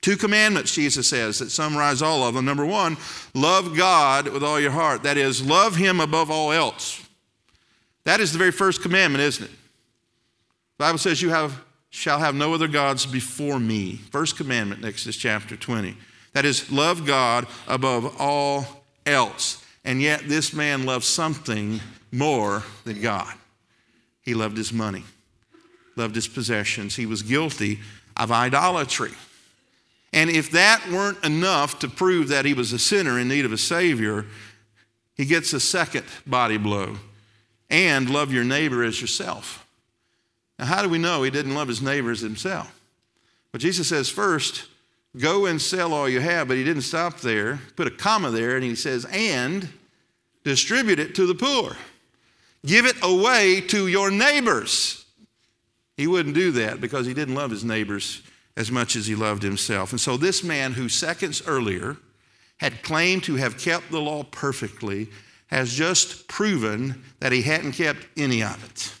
Two 0.00 0.16
commandments, 0.16 0.74
Jesus 0.74 1.08
says, 1.08 1.38
that 1.40 1.50
summarize 1.50 2.00
all 2.00 2.22
of 2.26 2.34
them. 2.34 2.46
Number 2.46 2.64
one, 2.64 2.96
love 3.34 3.76
God 3.76 4.28
with 4.28 4.42
all 4.42 4.58
your 4.58 4.70
heart. 4.70 5.02
That 5.02 5.18
is, 5.18 5.44
love 5.44 5.76
Him 5.76 6.00
above 6.00 6.30
all 6.30 6.52
else. 6.52 7.06
That 8.04 8.20
is 8.20 8.32
the 8.32 8.38
very 8.38 8.50
first 8.50 8.80
commandment, 8.80 9.22
isn't 9.22 9.44
it? 9.44 9.50
The 9.50 10.84
Bible 10.84 10.98
says, 10.98 11.20
You 11.20 11.28
have, 11.28 11.62
shall 11.90 12.18
have 12.20 12.34
no 12.34 12.54
other 12.54 12.68
gods 12.68 13.04
before 13.04 13.58
me. 13.58 13.96
First 14.10 14.36
commandment, 14.36 14.84
Exodus 14.84 15.16
chapter 15.16 15.56
20. 15.56 15.96
That 16.32 16.44
is, 16.44 16.70
love 16.70 17.04
God 17.04 17.46
above 17.66 18.16
all 18.20 18.84
else. 19.04 19.64
And 19.84 20.00
yet, 20.00 20.28
this 20.28 20.52
man 20.52 20.86
loved 20.86 21.04
something 21.04 21.80
more 22.12 22.62
than 22.84 23.00
God. 23.00 23.34
He 24.22 24.34
loved 24.34 24.56
his 24.56 24.72
money, 24.72 25.04
loved 25.96 26.14
his 26.14 26.28
possessions. 26.28 26.94
He 26.94 27.06
was 27.06 27.22
guilty 27.22 27.80
of 28.16 28.30
idolatry. 28.30 29.12
And 30.12 30.28
if 30.28 30.50
that 30.52 30.86
weren't 30.90 31.24
enough 31.24 31.78
to 31.80 31.88
prove 31.88 32.28
that 32.28 32.44
he 32.44 32.54
was 32.54 32.72
a 32.72 32.78
sinner 32.78 33.18
in 33.18 33.28
need 33.28 33.44
of 33.44 33.52
a 33.52 33.58
Savior, 33.58 34.26
he 35.16 35.24
gets 35.24 35.52
a 35.52 35.60
second 35.60 36.04
body 36.26 36.56
blow 36.56 36.96
and 37.68 38.10
love 38.10 38.32
your 38.32 38.44
neighbor 38.44 38.82
as 38.82 39.00
yourself. 39.00 39.66
Now, 40.60 40.66
how 40.66 40.82
do 40.82 40.90
we 40.90 40.98
know 40.98 41.22
he 41.22 41.30
didn't 41.30 41.54
love 41.54 41.68
his 41.68 41.80
neighbors 41.80 42.20
himself? 42.20 42.78
Well, 43.50 43.58
Jesus 43.58 43.88
says, 43.88 44.10
first, 44.10 44.66
go 45.16 45.46
and 45.46 45.60
sell 45.60 45.94
all 45.94 46.06
you 46.06 46.20
have, 46.20 46.48
but 46.48 46.58
he 46.58 46.64
didn't 46.64 46.82
stop 46.82 47.20
there. 47.20 47.60
Put 47.76 47.86
a 47.86 47.90
comma 47.90 48.30
there, 48.30 48.56
and 48.56 48.62
he 48.62 48.74
says, 48.74 49.06
and 49.06 49.70
distribute 50.44 50.98
it 50.98 51.14
to 51.14 51.26
the 51.26 51.34
poor. 51.34 51.78
Give 52.66 52.84
it 52.84 52.96
away 53.02 53.62
to 53.68 53.86
your 53.86 54.10
neighbors. 54.10 55.06
He 55.96 56.06
wouldn't 56.06 56.34
do 56.34 56.50
that 56.52 56.78
because 56.78 57.06
he 57.06 57.14
didn't 57.14 57.34
love 57.36 57.50
his 57.50 57.64
neighbors 57.64 58.22
as 58.54 58.70
much 58.70 58.96
as 58.96 59.06
he 59.06 59.14
loved 59.14 59.42
himself. 59.42 59.92
And 59.92 60.00
so, 60.00 60.18
this 60.18 60.44
man 60.44 60.74
who 60.74 60.90
seconds 60.90 61.42
earlier 61.46 61.96
had 62.58 62.82
claimed 62.82 63.24
to 63.24 63.36
have 63.36 63.56
kept 63.56 63.90
the 63.90 64.00
law 64.00 64.24
perfectly 64.24 65.08
has 65.46 65.72
just 65.72 66.28
proven 66.28 67.02
that 67.20 67.32
he 67.32 67.40
hadn't 67.40 67.72
kept 67.72 68.06
any 68.18 68.42
of 68.42 68.62
it 68.70 68.99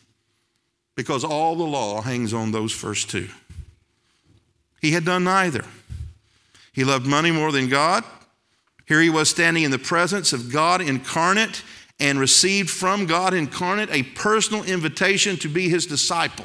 because 1.00 1.24
all 1.24 1.56
the 1.56 1.64
law 1.64 2.02
hangs 2.02 2.34
on 2.34 2.52
those 2.52 2.72
first 2.72 3.08
two. 3.08 3.26
He 4.82 4.90
had 4.90 5.06
done 5.06 5.24
neither. 5.24 5.64
He 6.74 6.84
loved 6.84 7.06
money 7.06 7.30
more 7.30 7.50
than 7.52 7.70
God. 7.70 8.04
Here 8.84 9.00
he 9.00 9.08
was 9.08 9.30
standing 9.30 9.62
in 9.62 9.70
the 9.70 9.78
presence 9.78 10.34
of 10.34 10.52
God 10.52 10.82
incarnate 10.82 11.62
and 12.00 12.20
received 12.20 12.68
from 12.68 13.06
God 13.06 13.32
incarnate 13.32 13.88
a 13.90 14.02
personal 14.02 14.62
invitation 14.62 15.38
to 15.38 15.48
be 15.48 15.70
his 15.70 15.86
disciple. 15.86 16.44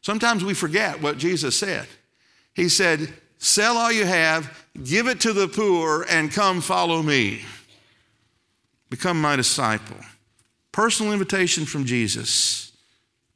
Sometimes 0.00 0.44
we 0.44 0.54
forget 0.54 1.02
what 1.02 1.18
Jesus 1.18 1.58
said. 1.58 1.88
He 2.54 2.68
said, 2.68 3.12
Sell 3.38 3.76
all 3.76 3.90
you 3.90 4.04
have, 4.04 4.64
give 4.84 5.08
it 5.08 5.18
to 5.22 5.32
the 5.32 5.48
poor, 5.48 6.06
and 6.08 6.30
come 6.30 6.60
follow 6.60 7.02
me. 7.02 7.40
Become 8.90 9.20
my 9.20 9.34
disciple. 9.34 9.96
Personal 10.70 11.12
invitation 11.12 11.66
from 11.66 11.84
Jesus. 11.84 12.67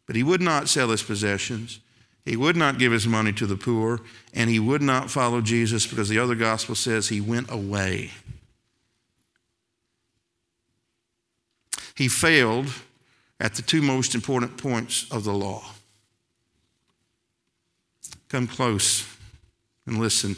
But 0.06 0.16
he 0.16 0.22
would 0.22 0.40
not 0.40 0.68
sell 0.68 0.88
his 0.88 1.02
possessions. 1.02 1.80
He 2.24 2.36
would 2.36 2.56
not 2.56 2.78
give 2.78 2.92
his 2.92 3.06
money 3.06 3.32
to 3.32 3.46
the 3.46 3.56
poor, 3.56 4.00
and 4.32 4.48
he 4.48 4.58
would 4.58 4.82
not 4.82 5.10
follow 5.10 5.40
Jesus 5.40 5.86
because 5.86 6.08
the 6.08 6.18
other 6.18 6.34
gospel 6.34 6.74
says 6.74 7.08
he 7.08 7.20
went 7.20 7.50
away. 7.50 8.10
He 11.94 12.08
failed 12.08 12.72
at 13.40 13.54
the 13.54 13.62
two 13.62 13.82
most 13.82 14.14
important 14.14 14.56
points 14.56 15.10
of 15.10 15.24
the 15.24 15.32
law. 15.32 15.64
Come 18.28 18.46
close 18.46 19.04
and 19.86 19.98
listen. 19.98 20.36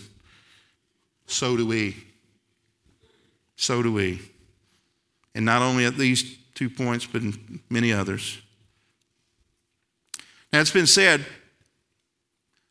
So 1.27 1.57
do 1.57 1.67
we. 1.67 1.97
So 3.57 3.83
do 3.83 3.93
we. 3.93 4.21
And 5.35 5.45
not 5.45 5.63
only 5.63 5.85
at 5.85 5.97
these 5.97 6.39
two 6.55 6.71
points, 6.71 7.07
but 7.07 7.23
in 7.23 7.61
many 7.69 7.93
others. 7.93 8.41
Now, 10.55 10.61
it's 10.61 10.71
been 10.71 10.87
said 10.87 11.27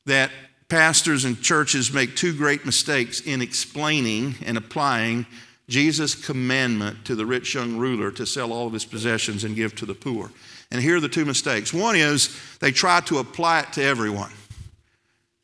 that 0.05 0.31
pastors 0.69 1.25
and 1.25 1.41
churches 1.41 1.91
make 1.91 2.15
two 2.15 2.33
great 2.33 2.65
mistakes 2.65 3.19
in 3.19 3.41
explaining 3.41 4.35
and 4.45 4.57
applying 4.57 5.25
Jesus' 5.67 6.15
commandment 6.15 7.03
to 7.03 7.13
the 7.13 7.25
rich 7.25 7.53
young 7.53 7.75
ruler 7.75 8.09
to 8.11 8.25
sell 8.25 8.53
all 8.53 8.67
of 8.67 8.71
his 8.71 8.85
possessions 8.85 9.43
and 9.43 9.53
give 9.53 9.75
to 9.75 9.85
the 9.85 9.93
poor. 9.93 10.31
And 10.71 10.81
here 10.81 10.95
are 10.95 11.01
the 11.01 11.09
two 11.09 11.25
mistakes. 11.25 11.73
One 11.73 11.97
is 11.97 12.33
they 12.61 12.71
try 12.71 13.01
to 13.01 13.17
apply 13.17 13.59
it 13.59 13.73
to 13.73 13.83
everyone. 13.83 14.31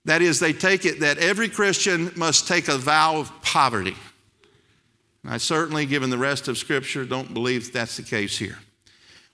That 0.06 0.22
is, 0.22 0.40
they 0.40 0.54
take 0.54 0.86
it 0.86 1.02
that 1.02 1.18
every 1.18 1.50
Christian 1.50 2.10
must 2.16 2.48
take 2.48 2.70
a 2.70 2.78
vow 2.78 3.18
of 3.18 3.42
poverty. 3.42 3.98
I 5.28 5.40
certainly, 5.40 5.86
given 5.86 6.10
the 6.10 6.18
rest 6.18 6.48
of 6.48 6.58
Scripture, 6.58 7.04
don't 7.04 7.34
believe 7.34 7.74
that's 7.74 7.98
the 7.98 8.04
case 8.04 8.38
here. 8.38 8.60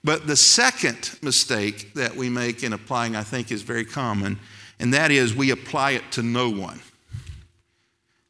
But 0.05 0.27
the 0.27 0.35
second 0.35 1.17
mistake 1.23 1.95
that 1.95 2.15
we 2.15 2.29
make 2.29 2.61
in 2.61 2.73
applying, 2.73 3.15
I 3.15 3.23
think, 3.23 3.51
is 3.51 3.63
very 3.63 3.83
common, 3.83 4.39
and 4.79 4.93
that 4.93 5.09
is 5.09 5.33
we 5.33 5.49
apply 5.49 5.91
it 5.91 6.03
to 6.11 6.21
no 6.21 6.47
one. 6.47 6.79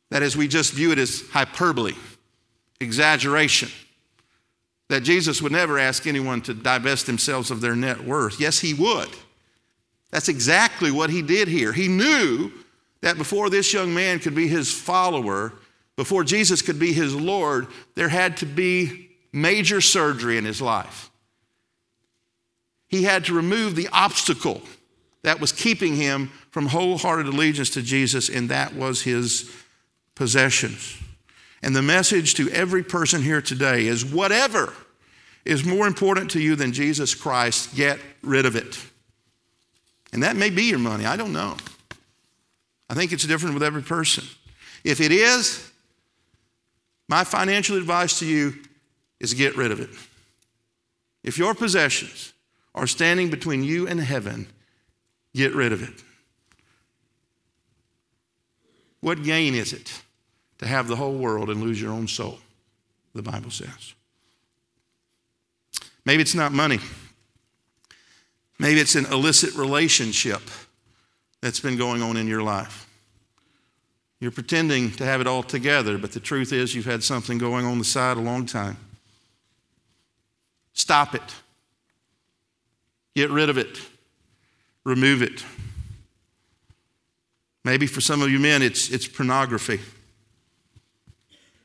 That 0.10 0.24
is, 0.24 0.38
we 0.38 0.48
just 0.48 0.72
view 0.72 0.94
it 0.94 1.00
as 1.00 1.28
hyperbole, 1.32 1.92
exaggeration. 2.80 3.68
That 4.88 5.04
Jesus 5.04 5.42
would 5.42 5.52
never 5.52 5.78
ask 5.78 6.08
anyone 6.08 6.42
to 6.44 6.54
divest 6.54 7.08
themselves 7.08 7.52
of 7.52 7.60
their 7.60 7.76
net 7.76 8.06
worth. 8.06 8.40
Yes, 8.40 8.60
he 8.60 8.74
would. 8.74 9.10
That's 10.12 10.30
exactly 10.30 10.92
what 10.92 11.10
he 11.10 11.22
did 11.22 11.50
here. 11.50 11.74
He 11.74 11.90
knew 11.90 12.54
that 13.02 13.18
before 13.18 13.50
this 13.50 13.74
young 13.74 13.94
man 13.94 14.20
could 14.20 14.36
be 14.36 14.48
his 14.48 14.72
follower, 14.72 15.52
before 15.98 16.24
Jesus 16.24 16.62
could 16.62 16.80
be 16.80 16.94
his 16.94 17.14
Lord, 17.14 17.68
there 17.96 18.08
had 18.08 18.38
to 18.38 18.46
be 18.46 19.10
major 19.34 19.82
surgery 19.82 20.38
in 20.38 20.46
his 20.46 20.62
life. 20.62 21.12
He 22.96 23.04
had 23.04 23.26
to 23.26 23.34
remove 23.34 23.76
the 23.76 23.90
obstacle 23.92 24.62
that 25.24 25.42
was 25.42 25.52
keeping 25.52 25.98
him 25.98 26.32
from 26.50 26.68
wholehearted 26.68 27.26
allegiance 27.26 27.70
to 27.72 27.82
Jesus, 27.82 28.30
and 28.30 28.48
that 28.48 28.74
was 28.74 29.02
his 29.02 29.52
possessions. 30.16 30.98
And 31.62 31.76
the 31.76 31.82
message 31.82 32.36
to 32.36 32.50
every 32.52 32.84
person 32.84 33.22
here 33.22 33.42
today 33.42 33.88
is 33.88 34.06
whatever 34.06 34.72
is 35.44 35.66
more 35.66 35.88
important 35.88 36.32
to 36.32 36.40
you 36.40 36.56
than 36.56 36.72
Jesus 36.72 37.14
Christ, 37.14 37.76
get 37.76 38.00
rid 38.24 38.46
of 38.46 38.56
it. 38.56 38.82
And 40.14 40.24
that 40.24 40.38
may 40.38 40.50
be 40.50 40.64
your 40.64 40.80
money, 40.80 41.06
I 41.06 41.18
don't 41.18 41.34
know. 41.34 41.58
I 42.90 42.94
think 42.94 43.12
it's 43.12 43.28
different 43.28 43.56
with 43.56 43.64
every 43.64 43.82
person. 43.82 44.24
If 44.86 45.02
it 45.02 45.12
is, 45.12 45.70
my 47.10 47.26
financial 47.26 47.76
advice 47.76 48.20
to 48.20 48.26
you 48.26 48.54
is 49.20 49.34
get 49.34 49.58
rid 49.58 49.74
of 49.74 49.82
it. 49.82 49.90
If 51.26 51.38
your 51.38 51.54
possessions 51.54 52.32
are 52.76 52.88
standing 52.88 53.30
between 53.30 53.64
you 53.64 53.88
and 53.88 54.00
heaven, 54.00 54.48
get 55.34 55.56
rid 55.56 55.72
of 55.74 55.82
it. 55.82 56.04
What 59.00 59.24
gain 59.24 59.56
is 59.56 59.74
it 59.74 60.02
to 60.60 60.68
have 60.68 60.88
the 60.88 60.96
whole 60.96 61.16
world 61.16 61.50
and 61.50 61.62
lose 61.62 61.82
your 61.82 61.92
own 61.92 62.08
soul? 62.08 62.40
The 63.14 63.22
Bible 63.22 63.52
says. 63.52 63.94
Maybe 66.06 66.22
it's 66.22 66.36
not 66.36 66.52
money. 66.52 66.80
Maybe 68.60 68.80
it's 68.80 68.96
an 68.96 69.06
illicit 69.06 69.56
relationship 69.56 70.42
that's 71.42 71.60
been 71.60 71.78
going 71.78 72.02
on 72.02 72.18
in 72.18 72.28
your 72.28 72.44
life. 72.44 72.88
You're 74.20 74.32
pretending 74.32 74.92
to 74.94 75.06
have 75.06 75.22
it 75.22 75.28
all 75.28 75.44
together, 75.44 75.98
but 75.98 76.12
the 76.12 76.20
truth 76.20 76.52
is 76.54 76.74
you've 76.74 76.86
had 76.86 77.04
something 77.04 77.38
going 77.38 77.66
on 77.66 77.80
the 77.80 77.86
side 77.86 78.18
a 78.18 78.22
long 78.22 78.46
time. 78.46 78.78
Stop 80.74 81.16
it. 81.16 81.36
Get 83.16 83.30
rid 83.30 83.50
of 83.50 83.58
it. 83.58 83.80
Remove 84.84 85.22
it. 85.22 85.44
Maybe 87.64 87.88
for 87.88 88.02
some 88.02 88.22
of 88.22 88.30
you 88.30 88.40
men, 88.40 88.62
it's, 88.62 88.90
it's 88.92 89.08
pornography. 89.08 89.80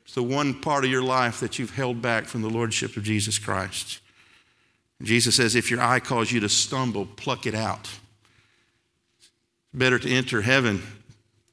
It's 0.03 0.15
the 0.15 0.23
one 0.23 0.59
part 0.59 0.83
of 0.83 0.91
your 0.91 1.03
life 1.03 1.39
that 1.39 1.59
you've 1.59 1.75
held 1.75 2.01
back 2.01 2.25
from 2.25 2.41
the 2.41 2.49
Lordship 2.49 2.97
of 2.97 3.03
Jesus 3.03 3.37
Christ. 3.37 3.99
Jesus 5.01 5.35
says, 5.35 5.55
if 5.55 5.71
your 5.71 5.81
eye 5.81 5.99
calls 5.99 6.31
you 6.31 6.39
to 6.39 6.49
stumble, 6.49 7.05
pluck 7.05 7.45
it 7.45 7.55
out. 7.55 7.89
It's 9.19 9.29
better 9.73 9.99
to 9.99 10.09
enter 10.09 10.41
heaven 10.41 10.81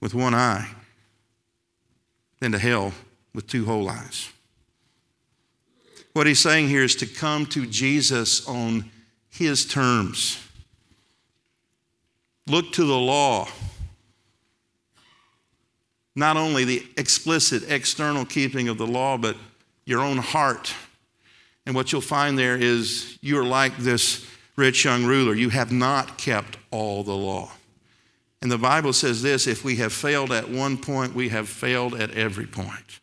with 0.01 0.15
one 0.15 0.35
eye 0.35 0.69
than 2.41 2.53
to 2.53 2.59
hell 2.59 2.93
with 3.35 3.47
two 3.47 3.65
whole 3.65 3.89
eyes. 3.89 4.31
What 6.13 6.27
he's 6.27 6.41
saying 6.41 6.69
here 6.69 6.83
is 6.83 6.97
to 6.97 7.07
come 7.07 7.47
to 7.47 7.67
Jesus 7.67 8.47
on 8.49 8.91
his 9.39 9.65
terms. 9.65 10.39
Look 12.47 12.73
to 12.73 12.85
the 12.85 12.99
law. 12.99 13.49
Not 16.15 16.37
only 16.37 16.65
the 16.65 16.87
explicit 16.97 17.71
external 17.71 18.25
keeping 18.25 18.69
of 18.69 18.77
the 18.79 18.87
law, 18.87 19.17
but 19.17 19.37
your 19.87 20.01
own 20.01 20.19
heart 20.19 20.75
and 21.69 21.75
what 21.75 21.93
you'll 21.93 22.01
find 22.01 22.39
there 22.39 22.57
is 22.57 23.19
you're 23.21 23.45
like 23.45 23.77
this 23.77 24.27
rich 24.57 24.87
young 24.87 25.05
ruler. 25.05 25.35
You 25.35 25.51
have 25.51 25.71
not 25.71 26.17
kept 26.17 26.57
all 26.71 27.05
the 27.05 27.15
law. 27.15 27.51
And 28.41 28.51
the 28.51 28.57
Bible 28.57 28.95
says 28.95 29.21
this 29.21 29.47
if 29.47 29.65
we 29.65 29.77
have 29.77 29.93
failed 29.93 30.33
at 30.33 30.49
one 30.49 30.79
point, 30.79 31.15
we 31.15 31.29
have 31.29 31.47
failed 31.47 31.95
at 31.95 32.11
every 32.13 32.47
point. 32.47 33.01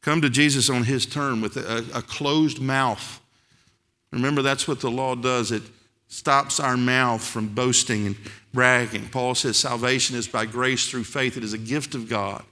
Come 0.00 0.20
to 0.20 0.30
Jesus 0.30 0.70
on 0.70 0.84
his 0.84 1.06
term 1.06 1.40
with 1.40 1.56
a, 1.56 1.84
a 1.92 2.02
closed 2.02 2.60
mouth. 2.60 3.20
Remember, 4.14 4.42
that's 4.42 4.66
what 4.68 4.80
the 4.80 4.90
law 4.90 5.14
does. 5.14 5.52
It 5.52 5.62
stops 6.08 6.60
our 6.60 6.76
mouth 6.76 7.22
from 7.22 7.48
boasting 7.48 8.06
and 8.06 8.16
bragging. 8.52 9.08
Paul 9.08 9.34
says 9.34 9.56
salvation 9.56 10.16
is 10.16 10.28
by 10.28 10.46
grace 10.46 10.88
through 10.88 11.04
faith, 11.04 11.36
it 11.36 11.44
is 11.44 11.52
a 11.52 11.58
gift 11.58 11.94
of 11.94 12.08
God, 12.08 12.44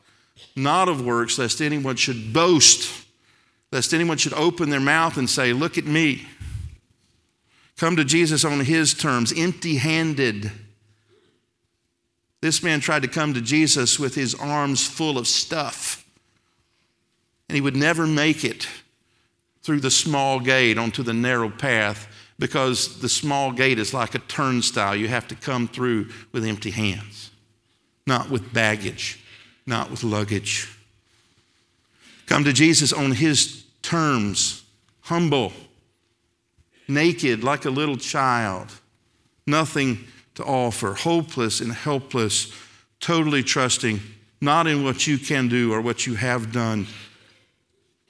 not 0.57 0.89
of 0.89 1.05
works, 1.05 1.39
lest 1.39 1.61
anyone 1.61 1.97
should 1.97 2.33
boast 2.33 3.03
lest 3.73 3.95
anyone 3.95 4.19
should 4.19 4.35
open 4.35 4.69
their 4.69 4.81
mouth 4.81 5.17
and 5.17 5.29
say, 5.29 5.53
Look 5.53 5.79
at 5.79 5.87
me. 5.87 6.27
Come 7.79 7.97
to 7.97 8.05
Jesus 8.05 8.45
on 8.45 8.61
his 8.61 8.95
terms, 8.95 9.33
empty 9.37 9.77
handed. 9.77 10.53
This 12.43 12.63
man 12.63 12.81
tried 12.81 13.03
to 13.03 13.09
come 13.09 13.35
to 13.35 13.41
Jesus 13.41 13.99
with 13.99 14.15
his 14.15 14.35
arms 14.35 14.87
full 14.87 15.17
of 15.17 15.27
stuff, 15.27 16.05
and 17.49 17.57
he 17.57 17.63
would 17.63 17.77
never 17.77 18.07
make 18.07 18.45
it 18.45 18.69
through 19.63 19.81
the 19.81 19.91
small 19.91 20.41
gate 20.41 20.79
onto 20.79 21.03
the 21.03 21.13
narrow 21.13 21.51
path 21.51 22.09
because 22.39 23.01
the 23.01 23.09
small 23.09 23.53
gate 23.53 23.79
is 23.79 23.95
like 23.95 24.15
a 24.15 24.19
turnstile. 24.21 24.97
You 24.97 25.09
have 25.09 25.29
to 25.29 25.35
come 25.35 25.69
through 25.69 26.09
with 26.33 26.45
empty 26.45 26.71
hands, 26.71 27.31
not 28.07 28.31
with 28.31 28.53
baggage, 28.53 29.23
not 29.67 29.91
with 29.91 30.03
luggage. 30.03 30.69
Come 32.27 32.45
to 32.45 32.53
Jesus 32.53 32.93
on 32.93 33.13
his 33.13 33.65
terms 33.83 34.65
humble, 35.03 35.53
naked 36.89 37.45
like 37.45 37.65
a 37.65 37.71
little 37.71 37.97
child, 37.97 38.73
nothing 39.47 39.99
to 40.35 40.45
offer, 40.45 40.95
hopeless 40.95 41.61
and 41.61 41.73
helpless, 41.73 42.53
totally 43.01 43.43
trusting 43.43 44.01
not 44.43 44.67
in 44.67 44.83
what 44.83 45.07
you 45.07 45.17
can 45.17 45.49
do 45.49 45.73
or 45.73 45.81
what 45.81 46.05
you 46.05 46.17
have 46.17 46.53
done, 46.53 46.85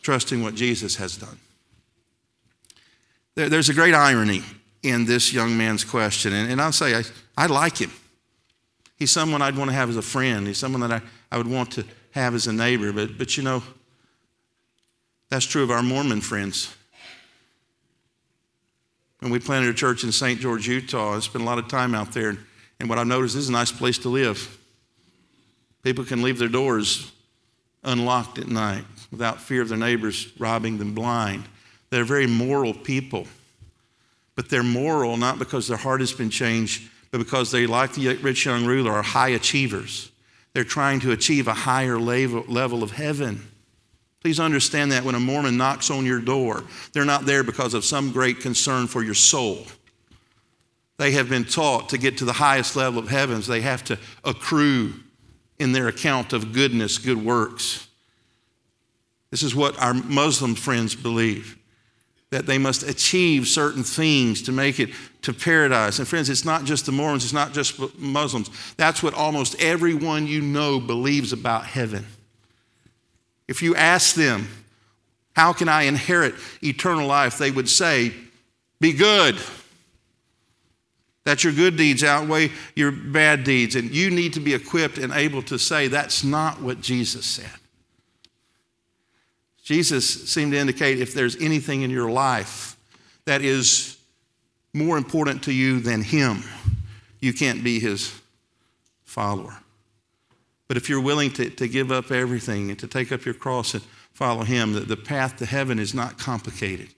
trusting 0.03 0.43
what 0.43 0.55
Jesus 0.55 0.97
has 0.97 1.17
done. 1.17 1.39
there's 3.35 3.69
a 3.69 3.75
great 3.75 3.95
irony 3.95 4.43
in 4.83 5.05
this 5.05 5.33
young 5.33 5.57
man's 5.57 5.85
question, 5.85 6.33
and, 6.33 6.61
I'll 6.61 6.73
say 6.73 6.97
I, 6.97 7.03
I 7.37 7.47
like 7.47 7.79
him. 7.79 7.93
He's 8.97 9.11
someone 9.11 9.41
I'd 9.41 9.57
want 9.57 9.71
to 9.71 9.75
have 9.75 9.89
as 9.89 9.97
a 9.97 10.03
friend. 10.03 10.47
He's 10.47 10.59
someone 10.59 10.81
that 10.83 10.93
I, 10.93 11.01
I 11.31 11.39
would 11.39 11.47
want 11.47 11.73
to 11.73 11.85
have 12.11 12.35
as 12.35 12.47
a 12.47 12.53
neighbor. 12.53 12.93
But, 12.93 13.17
but 13.17 13.37
you 13.37 13.43
know, 13.43 13.63
that's 15.29 15.47
true 15.47 15.63
of 15.63 15.71
our 15.71 15.83
Mormon 15.83 16.21
friends. 16.21 16.75
When 19.21 19.33
we 19.33 19.39
planted 19.39 19.71
a 19.71 19.75
church 19.75 20.05
in 20.05 20.13
St. 20.13 20.41
George, 20.41 20.69
Utah, 20.69 21.17
I 21.17 21.21
spent 21.21 21.43
a 21.43 21.47
lot 21.47 21.59
of 21.59 21.69
time 21.69 21.95
out 21.95 22.13
there. 22.13 22.37
And 22.81 22.89
what 22.89 22.99
I've 22.99 23.07
noticed 23.07 23.37
is 23.37 23.49
a 23.49 23.53
nice 23.53 23.73
place 23.73 23.99
to 23.99 24.09
live. 24.09 24.59
People 25.83 26.05
can 26.05 26.23
leave 26.23 26.39
their 26.39 26.49
doors 26.49 27.13
unlocked 27.85 28.39
at 28.39 28.49
night 28.49 28.85
without 29.13 29.41
fear 29.41 29.63
of 29.63 29.69
their 29.69 29.79
neighbors 29.79 30.33
robbing 30.39 30.79
them 30.79 30.95
blind. 30.95 31.45
They're 31.91 32.05
very 32.05 32.27
moral 32.27 32.75
people. 32.75 33.29
But 34.35 34.49
they're 34.49 34.63
moral 34.63 35.17
not 35.17 35.39
because 35.39 35.69
their 35.69 35.77
heart 35.77 36.01
has 36.01 36.13
been 36.13 36.31
changed, 36.31 36.91
but 37.11 37.19
because 37.19 37.51
they, 37.51 37.67
like 37.67 37.93
the 37.93 38.17
rich 38.17 38.47
young 38.47 38.65
ruler, 38.65 38.91
are 38.91 39.03
high 39.03 39.29
achievers. 39.29 40.11
They're 40.55 40.65
trying 40.65 41.01
to 41.01 41.13
achieve 41.13 41.47
a 41.47 41.55
higher 41.55 41.99
level 41.99 42.83
of 42.83 42.93
heaven. 42.93 43.47
Please 44.23 44.41
understand 44.41 44.93
that 44.93 45.05
when 45.05 45.15
a 45.15 45.21
Mormon 45.21 45.57
knocks 45.57 45.91
on 45.91 46.07
your 46.07 46.21
door, 46.21 46.65
they're 46.93 47.05
not 47.05 47.27
there 47.27 47.43
because 47.43 47.75
of 47.75 47.85
some 47.85 48.13
great 48.13 48.41
concern 48.41 48.87
for 48.87 49.03
your 49.03 49.15
soul. 49.15 49.67
They 50.97 51.13
have 51.13 51.29
been 51.29 51.45
taught 51.45 51.89
to 51.91 51.99
get 51.99 52.19
to 52.19 52.25
the 52.25 52.35
highest 52.35 52.77
level 52.77 53.01
of 53.01 53.09
heavens, 53.09 53.47
they 53.47 53.61
have 53.63 53.85
to 53.85 53.99
accrue 54.25 54.95
in 55.59 55.73
their 55.73 55.89
account 55.89 56.33
of 56.33 56.53
goodness, 56.53 56.99
good 56.99 57.23
works. 57.23 57.89
This 59.33 59.43
is 59.43 59.55
what 59.55 59.81
our 59.81 59.95
Muslim 59.95 60.55
friends 60.55 60.95
believe 60.95 61.59
that 62.31 62.47
they 62.47 62.57
must 62.57 62.83
achieve 62.83 63.47
certain 63.47 63.83
things 63.83 64.41
to 64.43 64.53
make 64.53 64.81
it 64.81 64.89
to 65.21 65.35
paradise. 65.35 65.99
And 65.99 66.09
friends, 66.09 66.31
it's 66.31 66.47
not 66.47 66.65
just 66.65 66.87
the 66.87 66.93
Mormons, 66.93 67.25
it's 67.25 67.33
not 67.33 67.53
just 67.53 67.79
Muslims. 67.99 68.51
That's 68.77 69.03
what 69.03 69.13
almost 69.13 69.61
everyone 69.61 70.27
you 70.27 70.41
know 70.41 70.81
believes 70.81 71.35
about 71.35 71.67
heaven. 71.67 72.07
If 73.49 73.63
you 73.63 73.75
ask 73.75 74.15
them, 74.15 74.49
How 75.35 75.53
can 75.53 75.69
I 75.69 75.83
inherit 75.83 76.35
eternal 76.63 77.07
life? 77.07 77.37
they 77.37 77.51
would 77.51 77.69
say, 77.69 78.13
Be 78.81 78.93
good. 78.93 79.37
That 81.25 81.45
your 81.45 81.53
good 81.53 81.77
deeds 81.77 82.03
outweigh 82.03 82.51
your 82.75 82.93
bad 82.93 83.45
deeds. 83.45 83.77
And 83.77 83.95
you 83.95 84.11
need 84.11 84.33
to 84.35 84.41
be 84.41 84.55
equipped 84.55 84.99
and 84.99 85.13
able 85.13 85.43
to 85.43 85.59
say, 85.59 85.89
That's 85.89 86.25
not 86.25 86.63
what 86.63 86.81
Jesus 86.81 87.27
said. 87.27 87.62
Jesus 89.73 90.31
seemed 90.31 90.53
to 90.53 90.59
indicate 90.59 91.01
if 91.01 91.15
there's 91.15 91.35
anything 91.37 91.81
in 91.81 91.89
your 91.89 92.11
life 92.11 92.77
that 93.25 93.41
is 93.41 93.97
more 94.75 94.99
important 94.99 95.45
to 95.45 95.53
you 95.53 95.81
than 95.81 96.03
Him, 96.03 96.43
you 97.21 97.33
can't 97.33 97.65
be 97.65 97.81
His 97.81 98.21
follower. 99.03 99.57
But 100.69 100.77
if 100.77 100.91
you're 100.91 101.01
willing 101.01 101.31
to, 101.33 101.49
to 101.49 101.69
give 101.69 101.91
up 101.91 102.11
everything 102.11 102.69
and 102.69 102.79
to 102.81 102.87
take 102.87 103.13
up 103.13 103.25
your 103.25 103.33
cross 103.33 103.73
and 103.73 103.83
follow 104.13 104.43
Him, 104.43 104.75
the, 104.75 104.81
the 104.81 104.97
path 104.97 105.39
to 105.39 105.47
heaven 105.47 105.79
is 105.79 105.95
not 105.95 106.19
complicated. 106.19 106.91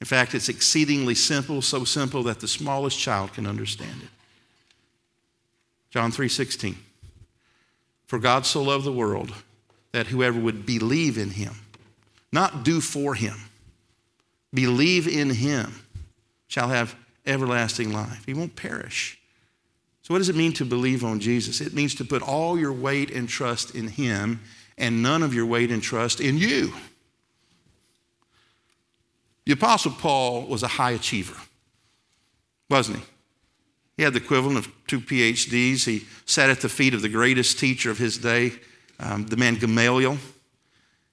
In 0.00 0.06
fact, 0.06 0.34
it's 0.34 0.48
exceedingly 0.48 1.14
simple, 1.14 1.62
so 1.62 1.84
simple 1.84 2.24
that 2.24 2.40
the 2.40 2.48
smallest 2.48 2.98
child 2.98 3.34
can 3.34 3.46
understand 3.46 4.02
it. 4.02 4.10
John 5.90 6.10
3:16. 6.10 6.74
For 8.06 8.18
God 8.18 8.46
so 8.46 8.64
loved 8.64 8.84
the 8.84 8.90
world 8.90 9.32
that 9.92 10.08
whoever 10.08 10.40
would 10.40 10.66
believe 10.66 11.18
in 11.18 11.30
him 11.30 11.54
not 12.32 12.64
do 12.64 12.80
for 12.80 13.14
him. 13.14 13.36
Believe 14.52 15.06
in 15.08 15.30
him, 15.30 15.74
shall 16.46 16.68
have 16.68 16.94
everlasting 17.26 17.92
life. 17.92 18.24
He 18.24 18.34
won't 18.34 18.56
perish. 18.56 19.18
So, 20.02 20.14
what 20.14 20.18
does 20.18 20.28
it 20.28 20.36
mean 20.36 20.52
to 20.54 20.64
believe 20.64 21.04
on 21.04 21.18
Jesus? 21.18 21.60
It 21.60 21.74
means 21.74 21.94
to 21.96 22.04
put 22.04 22.22
all 22.22 22.58
your 22.58 22.72
weight 22.72 23.10
and 23.10 23.28
trust 23.28 23.74
in 23.74 23.88
him 23.88 24.40
and 24.78 25.02
none 25.02 25.22
of 25.22 25.34
your 25.34 25.46
weight 25.46 25.70
and 25.70 25.82
trust 25.82 26.20
in 26.20 26.38
you. 26.38 26.72
The 29.46 29.52
Apostle 29.52 29.92
Paul 29.92 30.46
was 30.46 30.62
a 30.62 30.68
high 30.68 30.92
achiever, 30.92 31.36
wasn't 32.68 32.98
he? 32.98 33.04
He 33.96 34.02
had 34.02 34.12
the 34.12 34.20
equivalent 34.20 34.58
of 34.58 34.68
two 34.86 35.00
PhDs. 35.00 35.84
He 35.86 36.06
sat 36.26 36.50
at 36.50 36.60
the 36.60 36.68
feet 36.68 36.94
of 36.94 37.02
the 37.02 37.08
greatest 37.08 37.58
teacher 37.58 37.90
of 37.90 37.98
his 37.98 38.18
day, 38.18 38.52
um, 39.00 39.26
the 39.26 39.36
man 39.36 39.54
Gamaliel. 39.54 40.18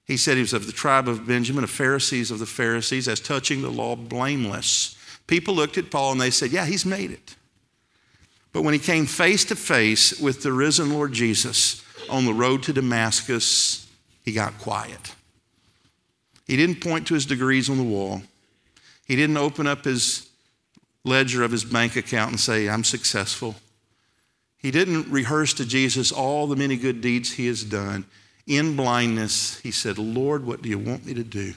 He 0.04 0.16
said 0.16 0.36
he 0.36 0.42
was 0.42 0.52
of 0.52 0.66
the 0.66 0.72
tribe 0.72 1.08
of 1.08 1.26
Benjamin, 1.26 1.64
of 1.64 1.70
Pharisees 1.70 2.30
of 2.30 2.38
the 2.38 2.46
Pharisees, 2.46 3.08
as 3.08 3.20
touching 3.20 3.62
the 3.62 3.70
law, 3.70 3.96
blameless. 3.96 4.96
People 5.26 5.54
looked 5.54 5.78
at 5.78 5.90
Paul 5.90 6.12
and 6.12 6.20
they 6.20 6.30
said, 6.30 6.50
Yeah, 6.50 6.66
he's 6.66 6.84
made 6.84 7.10
it. 7.10 7.36
But 8.52 8.62
when 8.62 8.74
he 8.74 8.80
came 8.80 9.06
face 9.06 9.44
to 9.46 9.56
face 9.56 10.20
with 10.20 10.42
the 10.42 10.52
risen 10.52 10.92
Lord 10.92 11.12
Jesus 11.12 11.82
on 12.08 12.24
the 12.26 12.34
road 12.34 12.62
to 12.64 12.72
Damascus, 12.72 13.90
he 14.22 14.32
got 14.32 14.58
quiet. 14.58 15.14
He 16.46 16.56
didn't 16.56 16.82
point 16.82 17.06
to 17.06 17.14
his 17.14 17.26
degrees 17.26 17.70
on 17.70 17.78
the 17.78 17.82
wall. 17.82 18.22
He 19.06 19.16
didn't 19.16 19.38
open 19.38 19.66
up 19.66 19.84
his 19.84 20.28
ledger 21.04 21.42
of 21.42 21.50
his 21.50 21.64
bank 21.64 21.96
account 21.96 22.30
and 22.30 22.40
say, 22.40 22.68
I'm 22.68 22.84
successful. 22.84 23.56
He 24.58 24.70
didn't 24.70 25.10
rehearse 25.10 25.54
to 25.54 25.66
Jesus 25.66 26.12
all 26.12 26.46
the 26.46 26.56
many 26.56 26.76
good 26.76 27.00
deeds 27.00 27.32
he 27.32 27.46
has 27.46 27.64
done 27.64 28.04
in 28.46 28.76
blindness, 28.76 29.58
he 29.60 29.70
said, 29.70 29.98
Lord, 29.98 30.44
what 30.44 30.62
do 30.62 30.68
you 30.68 30.78
want 30.78 31.06
me 31.06 31.14
to 31.14 31.24
do? 31.24 31.54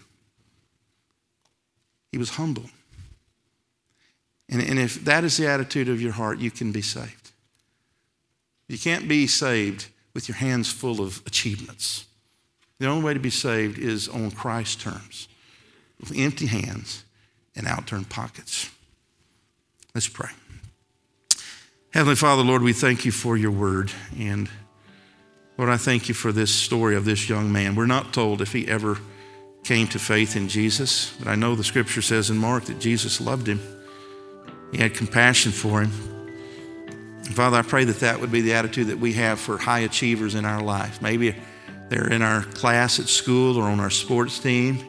He 2.12 2.18
was 2.18 2.32
humble. 2.32 2.66
And, 4.50 4.62
and 4.62 4.80
if 4.80 5.04
that 5.04 5.24
is 5.24 5.38
the 5.38 5.48
attitude 5.48 5.90
of 5.90 6.02
your 6.02 6.14
heart, 6.14 6.40
you 6.40 6.50
can 6.52 6.72
be 6.72 6.82
saved. 6.82 7.32
You 8.70 8.78
can't 8.78 9.08
be 9.08 9.28
saved 9.28 9.88
with 10.14 10.28
your 10.28 10.38
hands 10.38 10.72
full 10.72 11.02
of 11.02 11.22
achievements. 11.26 12.06
The 12.80 12.88
only 12.88 13.04
way 13.04 13.14
to 13.14 13.20
be 13.20 13.30
saved 13.30 13.78
is 13.78 14.08
on 14.08 14.32
Christ's 14.32 14.84
terms, 14.84 15.28
with 16.00 16.14
empty 16.16 16.46
hands 16.46 17.04
and 17.56 17.68
outturned 17.68 18.10
pockets. 18.10 18.70
Let's 19.94 20.08
pray. 20.08 20.30
Heavenly 21.92 22.16
Father, 22.16 22.44
Lord, 22.44 22.62
we 22.62 22.74
thank 22.74 23.06
you 23.06 23.12
for 23.12 23.36
your 23.36 23.52
word. 23.52 23.92
And 24.18 24.50
Lord, 25.58 25.72
I 25.72 25.78
thank 25.78 26.08
you 26.08 26.14
for 26.14 26.32
this 26.32 26.54
story 26.54 26.96
of 26.96 27.04
this 27.04 27.28
young 27.28 27.52
man. 27.52 27.76
We're 27.76 27.88
not 27.88 28.14
told 28.14 28.42
if 28.44 28.54
he 28.54 28.68
ever 28.68 29.00
came 29.64 29.88
to 29.88 29.98
faith 29.98 30.36
in 30.36 30.48
Jesus, 30.50 31.16
but 31.18 31.28
I 31.28 31.36
know 31.36 31.56
the 31.56 31.64
scripture 31.64 32.04
says 32.04 32.30
in 32.30 32.38
Mark 32.38 32.66
that 32.66 32.80
Jesus 32.80 33.20
loved 33.20 33.48
him. 33.48 33.60
He 34.72 34.78
had 34.78 34.94
compassion 34.94 35.52
for 35.52 35.82
him. 35.82 35.92
Father, 37.24 37.58
I 37.58 37.64
pray 37.64 37.86
that 37.86 38.02
that 38.02 38.22
would 38.22 38.32
be 38.32 38.42
the 38.42 38.54
attitude 38.54 38.88
that 38.88 39.00
we 39.00 39.14
have 39.14 39.40
for 39.40 39.58
high 39.58 39.80
achievers 39.80 40.36
in 40.36 40.46
our 40.46 40.62
life. 40.62 41.02
Maybe 41.02 41.36
they're 41.90 42.12
in 42.12 42.22
our 42.22 42.44
class 42.44 43.00
at 43.00 43.08
school 43.08 43.58
or 43.58 43.64
on 43.64 43.80
our 43.80 43.90
sports 43.90 44.38
team. 44.38 44.86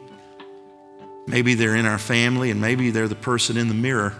Maybe 1.26 1.54
they're 1.54 1.76
in 1.76 1.87
our 1.87 1.98
family, 1.98 2.50
and 2.50 2.61
maybe 2.61 2.90
they're 2.90 3.09
the 3.09 3.14
person 3.14 3.57
in 3.57 3.68
the 3.68 3.74
mirror, 3.74 4.14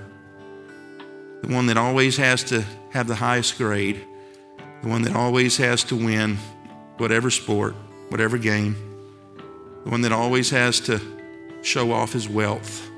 the 1.42 1.54
one 1.54 1.66
that 1.66 1.76
always 1.76 2.16
has 2.16 2.42
to 2.44 2.64
have 2.90 3.06
the 3.06 3.14
highest 3.14 3.58
grade 3.58 4.04
the 4.82 4.88
one 4.88 5.02
that 5.02 5.14
always 5.14 5.56
has 5.56 5.84
to 5.84 5.96
win 5.96 6.38
whatever 6.98 7.30
sport, 7.30 7.74
whatever 8.08 8.38
game, 8.38 8.76
the 9.84 9.90
one 9.90 10.02
that 10.02 10.12
always 10.12 10.50
has 10.50 10.80
to 10.80 11.00
show 11.62 11.92
off 11.92 12.12
his 12.12 12.28
wealth. 12.28 12.88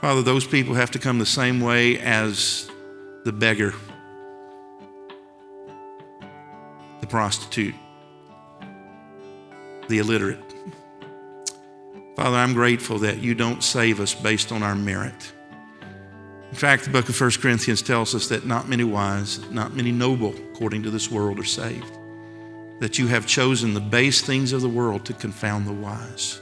Father, 0.00 0.22
those 0.22 0.46
people 0.46 0.74
have 0.74 0.90
to 0.92 0.98
come 0.98 1.18
the 1.18 1.26
same 1.26 1.60
way 1.60 1.98
as 1.98 2.70
the 3.24 3.32
beggar, 3.32 3.74
the 7.00 7.06
prostitute, 7.06 7.74
the 9.88 9.98
illiterate. 9.98 10.38
Father, 12.16 12.36
I'm 12.36 12.54
grateful 12.54 12.98
that 13.00 13.18
you 13.18 13.34
don't 13.34 13.62
save 13.62 14.00
us 14.00 14.14
based 14.14 14.52
on 14.52 14.62
our 14.62 14.74
merit. 14.74 15.32
In 16.50 16.54
fact, 16.54 16.84
the 16.84 16.90
book 16.90 17.08
of 17.08 17.20
1 17.20 17.30
Corinthians 17.42 17.82
tells 17.82 18.14
us 18.14 18.28
that 18.28 18.46
not 18.46 18.68
many 18.68 18.84
wise, 18.84 19.48
not 19.50 19.74
many 19.74 19.92
noble, 19.92 20.34
according 20.52 20.82
to 20.84 20.90
this 20.90 21.10
world, 21.10 21.38
are 21.38 21.44
saved. 21.44 21.92
That 22.80 22.98
you 22.98 23.06
have 23.08 23.26
chosen 23.26 23.74
the 23.74 23.80
base 23.80 24.22
things 24.22 24.52
of 24.52 24.62
the 24.62 24.68
world 24.68 25.04
to 25.06 25.12
confound 25.12 25.66
the 25.66 25.72
wise. 25.72 26.40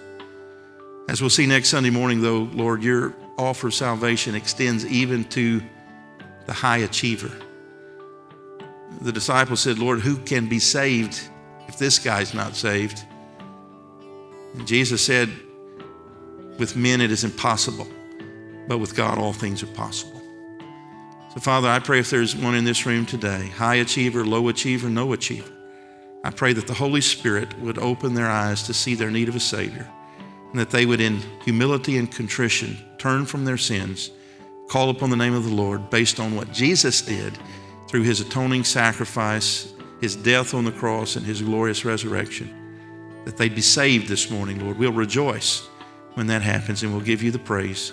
As 1.08 1.20
we'll 1.20 1.30
see 1.30 1.46
next 1.46 1.70
Sunday 1.70 1.90
morning, 1.90 2.20
though, 2.20 2.48
Lord, 2.52 2.82
your 2.82 3.14
offer 3.36 3.66
of 3.66 3.74
salvation 3.74 4.34
extends 4.34 4.86
even 4.86 5.24
to 5.24 5.60
the 6.46 6.52
high 6.52 6.78
achiever. 6.78 7.32
The 9.00 9.12
disciples 9.12 9.60
said, 9.60 9.78
Lord, 9.78 10.00
who 10.00 10.16
can 10.16 10.48
be 10.48 10.60
saved 10.60 11.20
if 11.66 11.78
this 11.78 11.98
guy's 11.98 12.32
not 12.32 12.54
saved? 12.54 13.04
And 14.54 14.66
Jesus 14.66 15.04
said, 15.04 15.30
With 16.58 16.76
men 16.76 17.00
it 17.00 17.10
is 17.10 17.24
impossible 17.24 17.88
but 18.66 18.78
with 18.78 18.94
God, 18.94 19.18
all 19.18 19.32
things 19.32 19.62
are 19.62 19.68
possible. 19.68 20.22
So, 21.32 21.40
Father, 21.40 21.68
I 21.68 21.78
pray 21.78 21.98
if 21.98 22.10
there's 22.10 22.34
one 22.34 22.54
in 22.54 22.64
this 22.64 22.86
room 22.86 23.04
today, 23.04 23.48
high 23.48 23.76
achiever, 23.76 24.24
low 24.24 24.48
achiever, 24.48 24.88
no 24.88 25.12
achiever, 25.12 25.52
I 26.24 26.30
pray 26.30 26.52
that 26.54 26.66
the 26.66 26.74
Holy 26.74 27.00
Spirit 27.00 27.56
would 27.60 27.78
open 27.78 28.14
their 28.14 28.26
eyes 28.26 28.62
to 28.64 28.74
see 28.74 28.94
their 28.94 29.10
need 29.10 29.28
of 29.28 29.36
a 29.36 29.40
Savior 29.40 29.88
and 30.50 30.58
that 30.58 30.70
they 30.70 30.86
would, 30.86 31.00
in 31.00 31.20
humility 31.44 31.98
and 31.98 32.10
contrition, 32.10 32.78
turn 32.98 33.26
from 33.26 33.44
their 33.44 33.58
sins, 33.58 34.10
call 34.68 34.90
upon 34.90 35.10
the 35.10 35.16
name 35.16 35.34
of 35.34 35.44
the 35.44 35.54
Lord 35.54 35.90
based 35.90 36.18
on 36.18 36.34
what 36.34 36.50
Jesus 36.52 37.02
did 37.02 37.38
through 37.88 38.02
his 38.02 38.20
atoning 38.20 38.64
sacrifice, 38.64 39.72
his 40.00 40.16
death 40.16 40.54
on 40.54 40.64
the 40.64 40.72
cross, 40.72 41.16
and 41.16 41.24
his 41.24 41.42
glorious 41.42 41.84
resurrection. 41.84 42.54
That 43.24 43.36
they'd 43.36 43.54
be 43.54 43.60
saved 43.60 44.08
this 44.08 44.30
morning, 44.30 44.64
Lord. 44.64 44.78
We'll 44.78 44.92
rejoice 44.92 45.68
when 46.14 46.26
that 46.28 46.42
happens 46.42 46.82
and 46.82 46.92
we'll 46.92 47.04
give 47.04 47.22
you 47.22 47.30
the 47.30 47.38
praise. 47.38 47.92